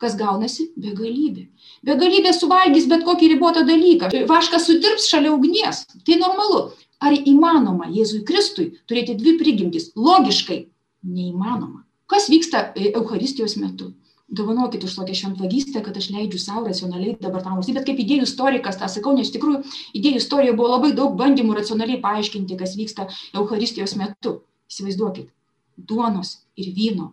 [0.00, 1.46] kas gaunasi begalybė.
[1.86, 4.10] Begalybė suvalgys bet kokį ribotą dalyką.
[4.30, 5.84] Vaškas sutirps šalia ugnies.
[6.06, 6.70] Tai normalu.
[7.00, 9.88] Ar įmanoma Jėzui Kristui turėti dvi prigimtis?
[9.96, 10.66] Logiškai
[11.08, 11.86] neįmanoma.
[12.10, 13.94] Kas vyksta e, Euharistijos metu?
[14.30, 18.26] dovanokit už tokią šventvagystę, kad aš leidžiu savo racionaliai dabar tą valstybę, bet kaip idėjų
[18.28, 19.62] istorikas tą sakau, nes iš tikrųjų
[19.98, 24.36] idėjų istorijoje buvo labai daug bandymų racionaliai paaiškinti, kas vyksta Euharistijos metu.
[24.70, 25.32] Įsivaizduokit,
[25.74, 27.10] duonos ir vyno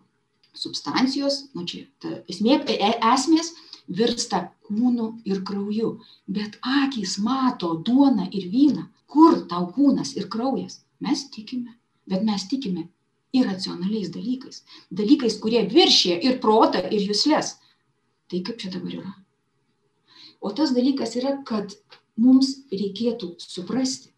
[0.54, 3.52] substancijos, nu čia ta esmė, e, e, esmės
[3.88, 5.94] virsta kūnu ir krauju,
[6.26, 10.82] bet akys mato duoną ir vyną, kur tau kūnas ir kraujas.
[11.00, 11.76] Mes tikime,
[12.10, 12.88] bet mes tikime
[13.32, 17.56] iracionaliais dalykais, dalykais, kurie viršė ir protą, ir jūslės.
[18.28, 19.14] Tai kaip čia dabar yra?
[20.40, 21.74] O tas dalykas yra, kad
[22.20, 24.12] mums reikėtų suprasti,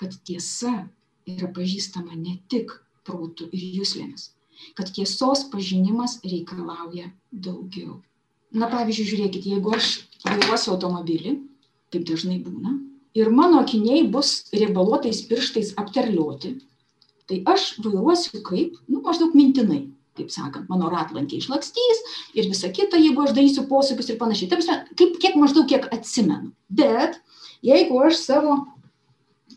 [0.00, 0.88] kad tiesa
[1.28, 2.72] yra pažįstama ne tik
[3.06, 4.30] protų ir jūslėmis,
[4.78, 8.00] kad tiesos pažinimas reikalauja daugiau.
[8.52, 9.92] Na pavyzdžiui, žiūrėkit, jeigu aš
[10.26, 11.38] vairuosiu automobilį,
[11.92, 12.76] kaip dažnai būna,
[13.16, 16.58] ir mano akiniai bus riebaluotais pirštais apterlioti,
[17.28, 19.86] tai aš vairuosiu kaip, nu, maždaug mintinai,
[20.18, 22.02] kaip sakant, mano ratlankiai išlakstys
[22.36, 24.50] ir visa kita, jeigu aš darysiu posūkius ir panašiai.
[24.52, 26.52] Taip, kaip, kiek maždaug, kiek atsimenu.
[26.68, 27.16] Bet
[27.64, 28.58] jeigu aš savo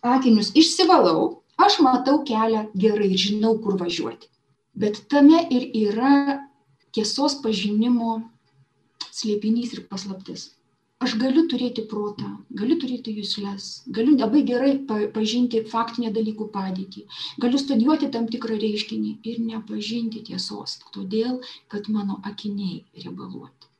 [0.05, 4.29] akinius išsivalau, aš matau kelią gerai ir žinau, kur važiuoti.
[4.75, 6.41] Bet tame ir yra
[6.95, 8.19] tiesos pažinimo
[9.11, 10.49] slėpinys ir paslaptis
[11.03, 14.71] aš galiu turėti protą, galiu turėti jūslės, galiu labai gerai
[15.15, 17.05] pažinti faktinę dalykų padėtį,
[17.43, 21.41] galiu studijuoti tam tikrą reiškinį ir nepažinti tiesos, todėl,
[21.73, 23.71] kad mano akiniai riebaluoti.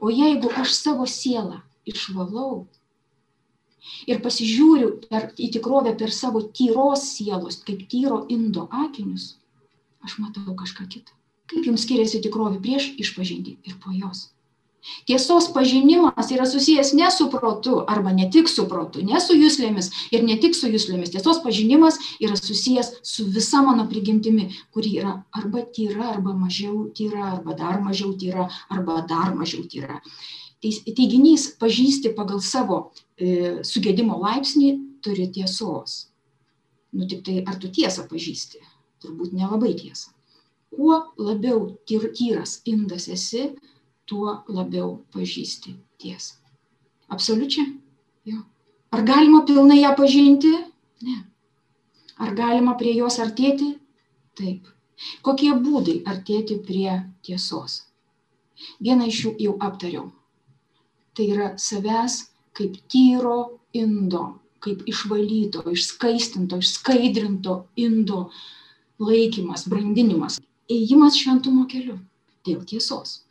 [0.00, 2.66] O jeigu aš savo sielą išvalau
[4.10, 9.34] ir pasižiūriu per, į tikrovę per savo tyros sielos, kaip tyro indo akinius,
[10.04, 11.16] aš matau kažką kitą.
[11.50, 14.28] Kaip jums skiriasi tikrovė prieš išpažinti ir po jos?
[15.08, 19.88] Tiesos pažinimas yra susijęs ne su protu arba ne tik su protu, ne su jūslėmis
[20.12, 21.12] ir ne tik su jūslėmis.
[21.14, 27.30] Tiesos pažinimas yra susijęs su visa mano prigimtimi, kuri yra arba tyra, arba mažiau tyra,
[27.32, 30.00] arba dar mažiau tyra, arba dar mažiau tyra.
[30.60, 32.78] Teiginys pažįsti pagal savo
[33.16, 34.70] e, sugėdimo laipsnį
[35.04, 36.06] turi tiesos.
[36.92, 38.60] Nu tik tai ar tu tiesą pažįsti?
[39.04, 40.12] Turbūt nelabai tiesą.
[40.74, 43.44] Kuo labiau tyr, tyras indas esi,
[44.08, 46.40] tuo labiau pažįsti tiesą.
[47.14, 47.68] Absoliučiai?
[48.24, 48.40] Jo.
[48.94, 50.52] Ar galima pilnai ją pažinti?
[51.04, 51.16] Ne.
[52.18, 53.74] Ar galima prie jos artėti?
[54.38, 54.70] Taip.
[55.26, 57.82] Kokie būdai artėti prie tiesos?
[58.80, 60.08] Vieną iš jų jau aptariau.
[61.14, 62.20] Tai yra savęs
[62.54, 64.24] kaip tyro indo,
[64.62, 68.28] kaip išvalyto, išskaistinto, išskaidrinto indo
[69.08, 70.40] laikymas, brandinimas,
[70.70, 71.98] ėjimas šventumo keliu
[72.46, 73.22] dėl tiesos.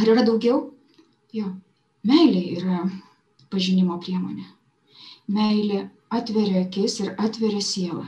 [0.00, 0.70] Ar yra daugiau?
[1.34, 1.52] Jo.
[2.04, 2.80] Meilė yra
[3.52, 4.44] pažinimo priemonė.
[5.36, 5.86] Meilė
[6.18, 8.04] atveria akis ir atveria sielą.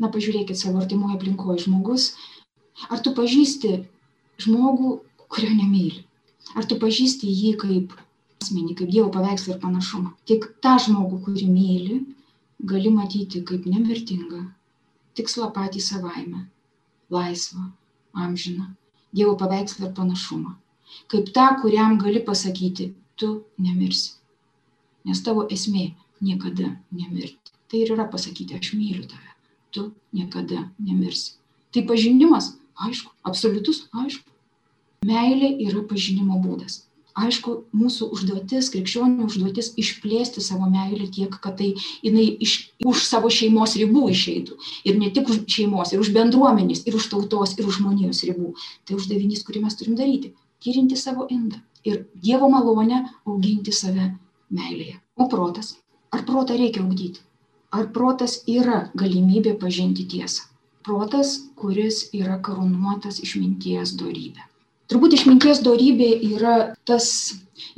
[0.00, 2.08] Na, pažiūrėkit savo artimoje aplinkoje žmogus.
[2.90, 3.74] Ar tu pažįsti
[4.44, 4.96] žmogų,
[5.30, 6.02] kurio nemyli?
[6.58, 7.94] Ar tu pažįsti jį kaip
[8.42, 10.12] asmenį, kaip Dievo paveikslą ir panašumą?
[10.28, 12.00] Tik tą žmogų, kurį myli,
[12.72, 14.42] gali matyti kaip nemirtingą,
[15.18, 16.46] tikslą patį savaime,
[17.10, 17.70] laisvą,
[18.26, 18.72] amžiną,
[19.14, 20.56] Dievo paveikslą ir panašumą
[21.08, 24.14] kaip tą, kuriam gali pasakyti, tu nemirsi.
[25.04, 25.92] Nes tavo esmė
[26.24, 27.52] niekada nemirti.
[27.68, 29.34] Tai ir yra pasakyti, aš myliu tave,
[29.74, 31.34] tu niekada nemirsi.
[31.74, 32.54] Tai pažinimas,
[32.86, 34.30] aišku, absoliutus, aišku.
[35.04, 36.84] Meilė yra pažinimo būdas.
[37.14, 43.30] Aišku, mūsų užduotis, krikščionių užduotis išplėsti savo meilę tiek, kad tai jinai iš, už savo
[43.30, 44.58] šeimos ribų išeitų.
[44.90, 48.56] Ir ne tik už šeimos, ir už bendruomenės, ir už tautos, ir už žmonijos ribų.
[48.82, 54.06] Tai uždavinys, kurį mes turim daryti tyrinti savo indą ir Dievo malonę auginti save
[54.58, 54.96] meilėje.
[55.20, 55.74] O protas?
[56.14, 57.20] Ar protą reikia augdyti?
[57.78, 60.48] Ar protas yra galimybė pažinti tiesą?
[60.86, 64.48] Protas, kuris yra karūnuotas išminties darybė.
[64.92, 66.56] Turbūt išminties darybė yra
[66.88, 67.06] tas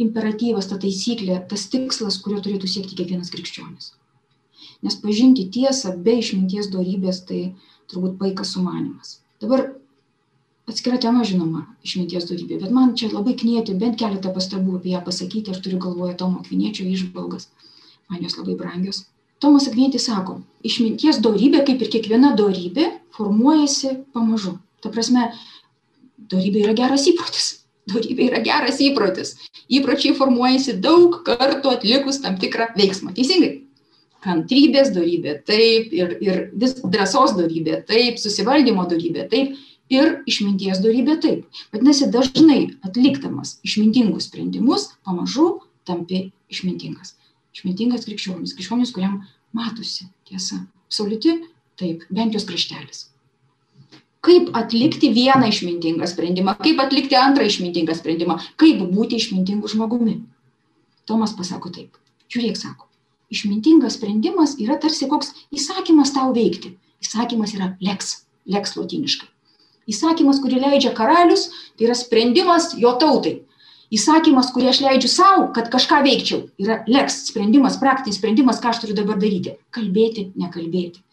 [0.03, 3.93] imperatyvas, ta taisyklė, tas tikslas, kurio turėtų siekti kiekvienas krikščionis.
[4.83, 7.41] Nes pažinti tiesą be išminties darybės tai
[7.93, 9.21] turbūt paikas sumanimas.
[9.41, 9.69] Dabar
[10.67, 15.03] atskira tema žinoma išminties dorybė bet man čia labai knieti bent keletą pastabų apie ją
[15.07, 17.49] pasakyti aš turiu galvoje tomo akviniečio įžvalgas
[18.11, 19.05] man jos labai brangios
[19.45, 20.41] tomas akvinietis sako
[20.71, 22.89] išminties dorybė kaip ir kiekviena dorybė
[23.19, 25.29] formuojasi pamažu ta prasme
[26.33, 27.53] dorybė yra geras įprotis
[27.93, 29.37] dorybė yra geras įprotis
[29.71, 33.67] įpročiai formuojasi daug kartų atlikus tam tikrą veiksmą teisingai
[34.27, 39.57] kantrybės dorybė taip, ir, ir vis drąsos dorybė taip, susivaldymo dorybė taip,
[39.93, 41.61] ir išminties dorybė taip.
[41.75, 47.15] Vadinasi, dažnai atlikdamas išmintingus sprendimus, pamažu tampi išmintingas.
[47.57, 49.21] Išmintingas krikščionis, krikščionis, kuriam
[49.57, 50.65] matosi tiesa.
[50.87, 51.39] Absoliuti,
[51.79, 53.07] taip, bent jos kraštelis.
[54.27, 60.17] Kaip atlikti vieną išmintingą sprendimą, kaip atlikti antrą išmintingą sprendimą, kaip būti išmintingu žmogumi.
[61.07, 61.95] Tomas pasako taip.
[62.33, 62.89] Žiūrėk, sako,
[63.31, 66.75] išmintingas sprendimas yra tarsi koks įsakymas tau veikti.
[67.05, 69.29] Įsakymas yra leks, leks lotiniškai.
[69.87, 71.47] Įsakymas, kurį leidžia karalius,
[71.79, 73.37] tai yra sprendimas jo tautai.
[73.95, 78.83] Įsakymas, kurį aš leidžiu savo, kad kažką veikčiau, yra leks sprendimas, praktinis sprendimas, ką aš
[78.83, 79.55] turiu dabar daryti.
[79.71, 81.05] Kalbėti, nekalbėti.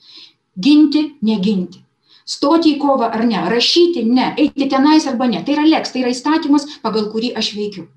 [0.58, 1.84] Ginti, neginti.
[2.26, 5.42] Stoti į kovą ar ne, rašyti, ne, eiti tenais arba ne.
[5.44, 7.88] Tai yra leks, tai yra įstatymas, pagal kurį aš veikiu.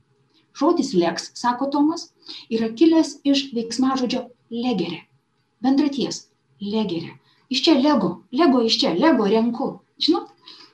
[0.57, 2.09] Žodis leks, sako Tomas,
[2.51, 5.05] yra kilęs iš veiksmažodžio legerė.
[5.63, 6.27] Bendraties,
[6.61, 7.13] legerė.
[7.53, 9.69] Iš čia lego, lego iš čia, lego renku.
[10.03, 10.33] Žinot,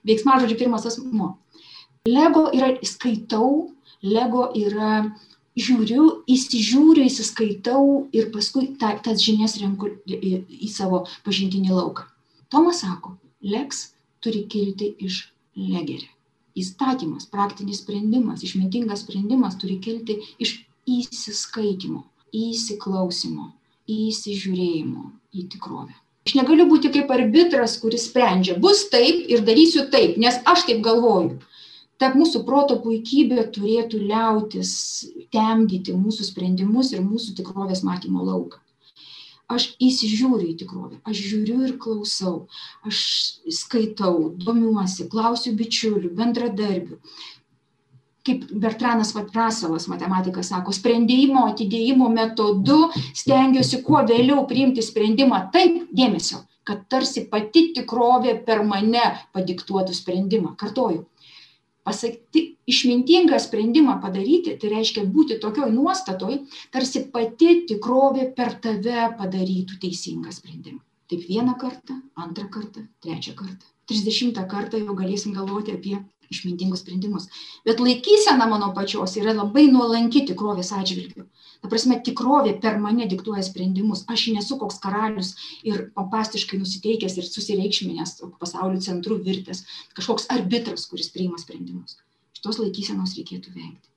[0.09, 1.35] veiksmažodžio pirmas asmuo.
[2.09, 5.03] Lego yra skaitau, lego yra
[5.59, 12.09] žiūriu, įsižiūriu, įsiskaitau ir paskui ta, tas žinias renku į, į savo pažintinį lauką.
[12.53, 13.87] Tomas sako, leks
[14.23, 15.25] turi kilti iš
[15.59, 16.11] legerio
[16.59, 22.03] įstatymas, praktinis sprendimas, išmintingas sprendimas turi kilti iš įsiskaitimo,
[22.37, 23.51] įsiklausimo,
[23.91, 25.95] įsižiūrėjimo į tikrovę.
[26.27, 30.85] Aš negaliu būti kaip arbitras, kuris sprendžia, bus taip ir darysiu taip, nes aš taip
[30.85, 31.41] galvoju.
[31.99, 34.73] Ta mūsų proto puikybė turėtų liautis
[35.35, 38.62] temdyti mūsų sprendimus ir mūsų tikrovės matymo lauką
[39.57, 42.47] aš įsižiūriu į tikrovę, aš žiūriu ir klausau,
[42.89, 43.03] aš
[43.53, 46.99] skaitau, domiuosi, klausiu bičiulių, bendradarbių.
[48.23, 52.85] Kaip Bertranas Vatrasalas, matematikas sako, sprendimo atidėjimo metodu
[53.19, 60.55] stengiuosi kuo vėliau priimti sprendimą taip dėmesio, kad tarsi pati tikrovė per mane padiktuotų sprendimą.
[60.61, 61.03] Kartoju,
[61.85, 62.43] pasakyti
[62.73, 66.39] išmintingą sprendimą padaryti, tai reiškia būti tokioj nuostatoj,
[66.75, 70.81] tarsi pati tikrovė per tave padarytų teisingą sprendimą.
[71.11, 73.67] Taip vieną kartą, antrą kartą, trečią kartą.
[73.91, 75.99] Trisdešimtą kartą jau galėsim galvoti apie
[76.33, 77.29] išmintingus sprendimus.
[77.69, 81.27] Bet laikysena mano pačios yra labai nuolanki tikrovės atžvilgiu.
[81.63, 84.03] Ta prasme, tikrovė per mane diktuoja sprendimus.
[84.11, 89.63] Aš nesu koks karalius ir pompastiškai nusiteikęs ir susireikšminęs pasaulio centru virtęs,
[89.95, 92.01] kažkoks arbitras, kuris priima sprendimus.
[92.35, 93.93] Šitos laikysenos reikėtų vengti.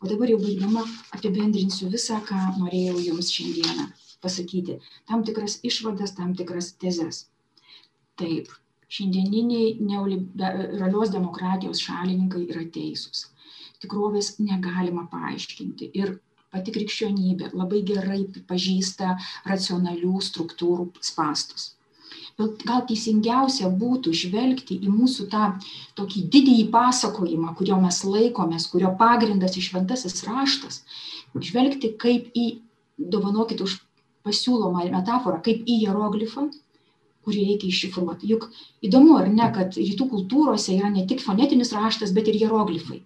[0.00, 3.90] O dabar jau baigdama apibendrinsiu visą, ką norėjau Jums šiandieną
[4.24, 4.78] pasakyti.
[5.10, 7.26] Tam tikras išvadas, tam tikras tezes.
[8.20, 8.48] Taip,
[8.90, 13.28] šiandieniniai neoliberalios demokratijos šalininkai yra teisūs.
[13.80, 16.16] Tikrovės negalima paaiškinti ir
[16.50, 19.16] pati krikščionybė labai gerai pažįsta
[19.48, 21.74] racionalių struktūrų spastus.
[22.40, 25.50] Bet gal teisingiausia būtų žvelgti į mūsų tą
[25.98, 30.80] tokį didįjį pasakojimą, kurio mes laikomės, kurio pagrindas išventasis raštas,
[31.50, 32.46] žvelgti kaip į,
[33.14, 33.76] dovanokit už
[34.26, 36.48] pasiūlomą metaforą, kaip į hieroglifą,
[37.30, 38.32] kurį reikia iššifruoti.
[38.34, 38.50] Juk
[38.82, 43.04] įdomu, ar ne, kad rytų kultūrose yra ne tik fonetinis raštas, bet ir hieroglifai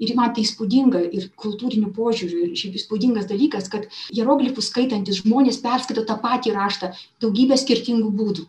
[0.00, 5.60] ir man tai įspūdinga ir kultūriniu požiūriu ir šiaip įspūdingas dalykas kad hieroglifus skaitantys žmonės
[5.64, 8.46] perskaito tą patį raštą daugybę skirtingų būdų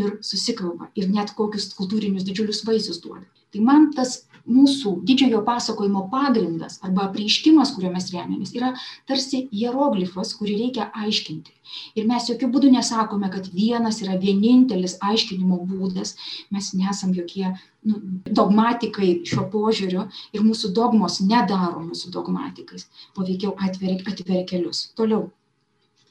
[0.00, 6.06] ir susikalba ir net kokius kultūrinius didžiulius vaisius duoda tai man tas mūsų didžiojo pasakojimo
[6.12, 8.72] pagrindas arba apreiškimas kuriuo mes remiamės yra
[9.08, 11.54] tarsi hieroglifas kurį reikia aiškinti.
[11.98, 16.16] Ir mes jokiu būdu nesakome kad vienas yra vienintelis aiškinimo būdas.
[16.50, 18.00] Mes nesam jokie nu,
[18.40, 22.88] dogmatikai šiuo požiūriu ir mūsų dogmos nedaro mūsų dogmatikais.
[23.16, 24.88] O veikiau atveria, atveria kelius.
[24.98, 25.28] Toliau.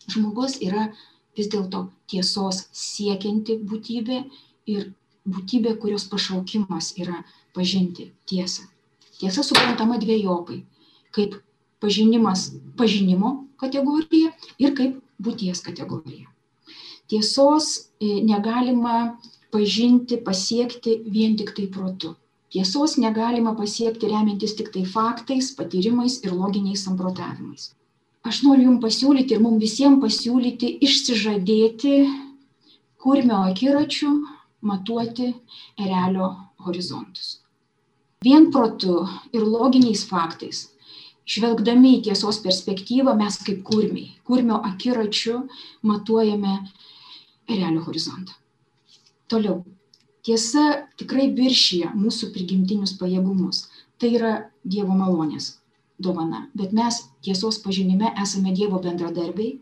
[0.10, 0.88] Žmogus yra
[1.38, 4.24] vis dėlto tiesos siekianti būtybė
[4.74, 4.90] ir
[5.30, 7.20] būtybė, kurios pašaukimas yra
[7.54, 8.64] pažinti tiesą.
[9.20, 10.64] Tiesa suprantama dviejopai-
[11.16, 11.36] kaip
[11.80, 16.28] pažinimas pažinimo kategorija ir kaip būties kategorija.
[17.10, 19.18] Tiesos e, negalima
[19.52, 22.16] pažinti, pasiekti vien tik tai protu.
[22.54, 27.74] Tiesos negalima pasiekti remiantis tik tai faktais, patyrimais ir loginiais samprotavimais.
[28.26, 31.94] Aš noriu Jums pasiūlyti ir mums visiems pasiūlyti išsižadėti
[33.00, 34.10] kurmio akiračių
[34.70, 35.30] matuoti
[35.80, 36.32] erelio
[36.66, 37.40] horizontus.
[38.26, 40.66] Vien protu ir loginiais faktais,
[41.24, 45.46] žvelgdami į tiesos perspektyvą, mes kaip kurmiai, kurmio akiračiu
[45.88, 46.58] matuojame
[47.48, 48.36] erelio horizontą.
[49.32, 49.62] Toliau.
[50.28, 50.66] Tiesa
[51.00, 53.64] tikrai viršyje mūsų prigimtinius pajėgumus.
[54.00, 54.34] Tai yra
[54.68, 55.56] Dievo malonės.
[56.00, 59.60] dovana, bet mes tiesos pažinime esame Dievo bendradarbiai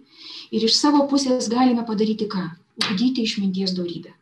[0.53, 2.43] ir iš savo pusės galime padaryti ką?
[2.77, 4.13] Ugdyti išminties darybę.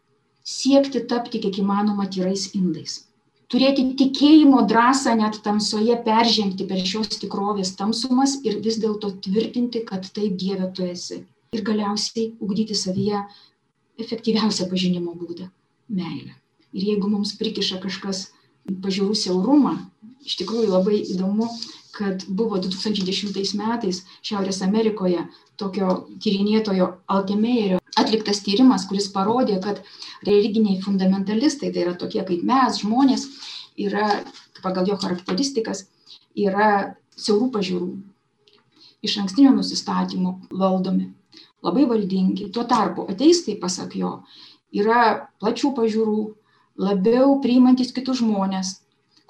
[0.43, 3.03] Siekti tapti kiek įmanoma tyrais indais.
[3.53, 10.07] Turėti tikėjimo drąsą net tamsoje peržengti per šios tikrovės tamsumas ir vis dėlto tvirtinti, kad
[10.15, 11.21] taip Dieve tu esi.
[11.53, 13.21] Ir galiausiai ugdyti savyje
[14.01, 15.49] efektyviausią pažinimo būdą-
[15.99, 16.33] meilę.
[16.73, 18.25] Ir jeigu mums prikiša kažkas
[18.65, 19.77] pažiūrų siaurumą,
[20.25, 21.47] iš tikrųjų labai įdomu,
[21.95, 25.23] kad buvo 2010 metais Šiaurės Amerikoje
[25.59, 29.81] tokio tyrinėtojo Altemeirio atliktas tyrimas, kuris parodė, kad
[30.27, 33.27] religiniai fundamentalistai, tai yra tokie kaip mes, žmonės,
[33.79, 34.09] yra
[34.63, 35.85] pagal jo charakteristikas,
[36.35, 37.89] yra siaurų pažiūrų,
[39.05, 41.11] iš ankstinio nusistatymo valdomi,
[41.63, 42.49] labai valdingi.
[42.51, 44.17] Tuo tarpu ateistai, pasak jo,
[44.75, 46.19] yra plačių pažiūrų,
[46.83, 48.79] labiau priimantis kitus žmonės,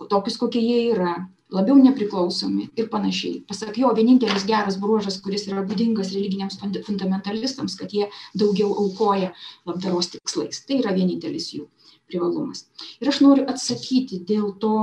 [0.09, 1.13] tokius kokie jie yra,
[1.53, 3.41] labiau nepriklausomi ir panašiai.
[3.47, 9.33] Pasak jo, vienintelis geras bruožas, kuris yra būdingas religiniams fundamentalistams, kad jie daugiau aukoja
[9.67, 10.63] labdaros tikslais.
[10.65, 11.67] Tai yra vienintelis jų
[12.09, 12.65] privalumas.
[13.01, 14.75] Ir aš noriu atsakyti dėl to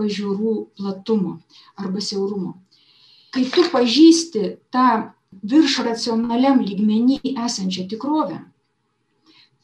[0.00, 1.38] pažiūrų platumo
[1.80, 2.56] arba siaurumo.
[3.32, 4.88] Kai tu pažįsti tą
[5.48, 8.42] virš racionaliam lygmenį esančią tikrovę,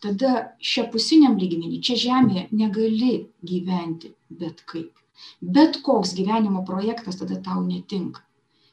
[0.00, 3.12] tada šiapusiniam lygmenį, čia žemėje negali
[3.44, 4.94] gyventi bet kaip
[5.40, 8.22] bet koks gyvenimo projektas tada tau netinka.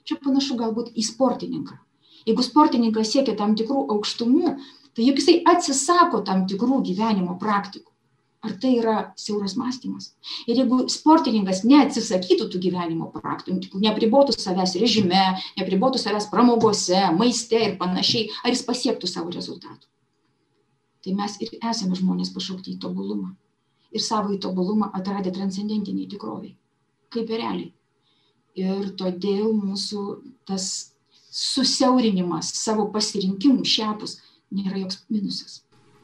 [0.05, 1.79] Čia panašu galbūt į sportininką.
[2.25, 4.55] Jeigu sportininkas siekia tam tikrų aukštumų,
[4.97, 7.91] tai juk jisai atsisako tam tikrų gyvenimo praktikų.
[8.45, 10.11] Ar tai yra siauras mąstymas?
[10.45, 15.23] Ir jeigu sportininkas neatsisakytų tų gyvenimo praktikų, nepribotų savęs režime,
[15.57, 19.89] nepribotų savęs pramogose, maiste ir panašiai, ar jis pasiektų savo rezultatų?
[21.05, 23.33] Tai mes ir esame žmonės pašaukti į tobulumą
[23.95, 26.55] ir savąjį tobulumą atradę transcendentiniai tikroviai,
[27.15, 27.71] kaip realiai.
[28.55, 30.01] Ir todėl mūsų
[30.47, 30.67] tas
[31.35, 34.19] susiaurinimas savo pasirinkimų šiapus
[34.55, 35.57] nėra joks minusas,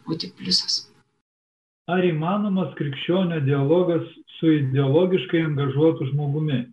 [0.08, 0.86] o tik pliusas.
[1.92, 4.04] Ar įmanomas krikščionio dialogas
[4.38, 6.66] su ideologiškai angažuotu žmogumi?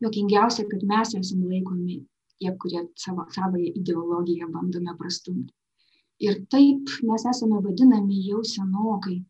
[0.00, 2.00] Jokingiausia, kad mes esame laikomi
[2.40, 5.52] tie, kurie savo, savoje ideologiją bandome prastumti.
[6.20, 9.20] Ir taip mes esame vadinami jau senokai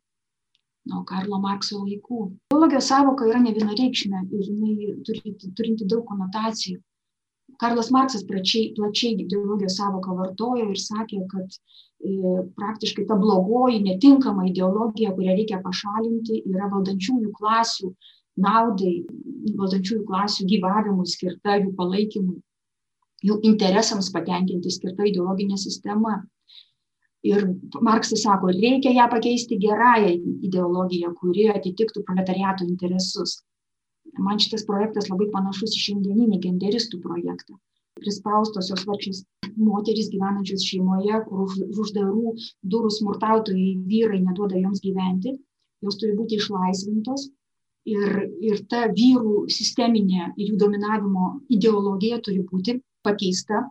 [0.90, 2.20] nuo Karlo Markso laikų.
[2.50, 6.80] Ideologijos savoka yra ne vienareikšmė ir jinai turi, turinti daug konotacijų.
[7.60, 12.12] Karlas Marksas plačiai, plačiai ideologijos savoką vartojo ir sakė, kad e,
[12.56, 17.90] praktiškai ta blogoji, netinkama ideologija, kurią reikia pašalinti, yra valdančiųjų klasių
[18.40, 18.94] naudai,
[19.58, 22.38] valdančiųjų klasių gyvavimui skirta, jų palaikymui,
[23.26, 26.20] jų interesams patenkinti skirta ideologinė sistema
[27.26, 27.46] ir
[27.86, 30.12] marksas sako reikia ją pakeisti gerąja
[30.48, 33.40] ideologija kuri atitiktų proletariato interesus.
[34.18, 37.58] Man šitas projektas labai panašus į šiandieninį genderistų projektą.
[38.00, 39.20] Prispaustosios vargšės
[39.60, 42.34] moterys gyvenančios šeimoje kur už uždarų
[42.72, 45.36] durų smurtautojai vyrai neduoda joms gyventi
[45.84, 47.28] jos turi būti išlaisvintos.
[47.90, 48.10] Ir,
[48.44, 53.62] ir ta vyrų sisteminė ir jų dominavimo ideologija turi būti pakeista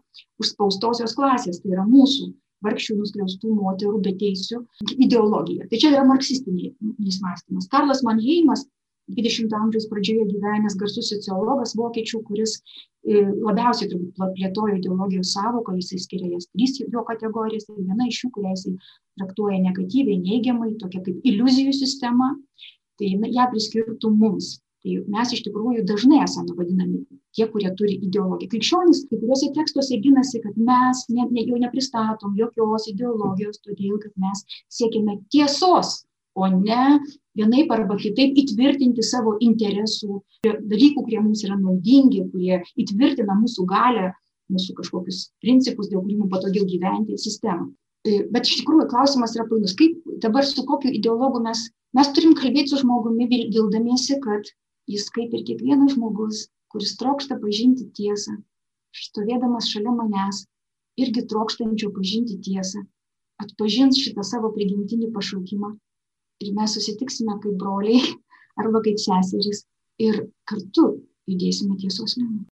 [0.41, 2.32] užspaustosios klasės, tai yra mūsų
[2.66, 4.60] vargšių nuskriaustų moterų beteisių
[5.05, 5.68] ideologija.
[5.70, 7.70] Tai čia yra marksistinis mąstymas.
[7.72, 8.66] Karlas Manheimas,
[9.10, 16.01] 20 amžiaus pradžioje gyvenęs garsus sociologas vokiečių, kuris e, labiausiai turbūt plėtojo ideologijos savoką, jisai
[16.03, 18.76] skiria jas trys jo kategorijas ir viena iš jų, kurią jisai
[19.18, 22.36] traktuoja negatyviai, neigiamai, tokia kaip iliuzijų sistema,
[23.01, 27.01] tai ją priskirtų mums tai mes iš tikrųjų dažnai esame vadinami
[27.36, 28.49] tie kurie turi ideologiją.
[28.53, 34.13] Krikščionys kai kuriuose tekstuose ginasi kad mes ne, ne, jau nepristatom jokios ideologijos todėl kad
[34.23, 34.45] mes
[34.80, 35.99] siekiame tiesos
[36.39, 36.99] o ne
[37.38, 44.09] vienaip arba kitaip įtvirtinti savo interesų dalykų kurie mums yra naudingi kurie įtvirtina mūsų galią
[44.53, 47.69] mūsų kažkokius principus dėl kurių mum patogiau gyventi sistemą.
[48.07, 51.67] Tai, bet iš tikrųjų klausimas yra painus kaip dabar su kokiu ideologu mes
[51.97, 54.47] mes turim kalbėti su žmogumi vildamiesi kad
[54.94, 58.38] jis kaip ir kiekvienas žmogus, kuris trokšta pažinti tiesą,
[59.06, 60.44] stovėdamas šalia manęs,
[61.04, 62.84] irgi trokštančio pažinti tiesą,
[63.44, 65.74] atpažins šitą savo prigimtinį pašaukimą
[66.44, 68.02] ir mes susitiksime kaip broliai
[68.62, 69.66] arba kaip seserys
[70.08, 70.88] ir kartu
[71.30, 72.48] judėsime tiesos link.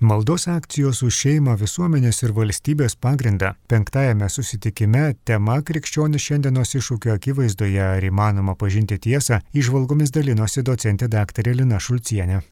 [0.00, 7.84] Maldos akcijos už šeimą, visuomenės ir valstybės pagrindą penktajame susitikime tema krikščionis šiandienos iššūkio akivaizdoje
[7.84, 11.52] ar įmanoma pažinti tiesą, išvalgomis dalinosi docentė dr.
[11.54, 12.40] Lina Šulcienė.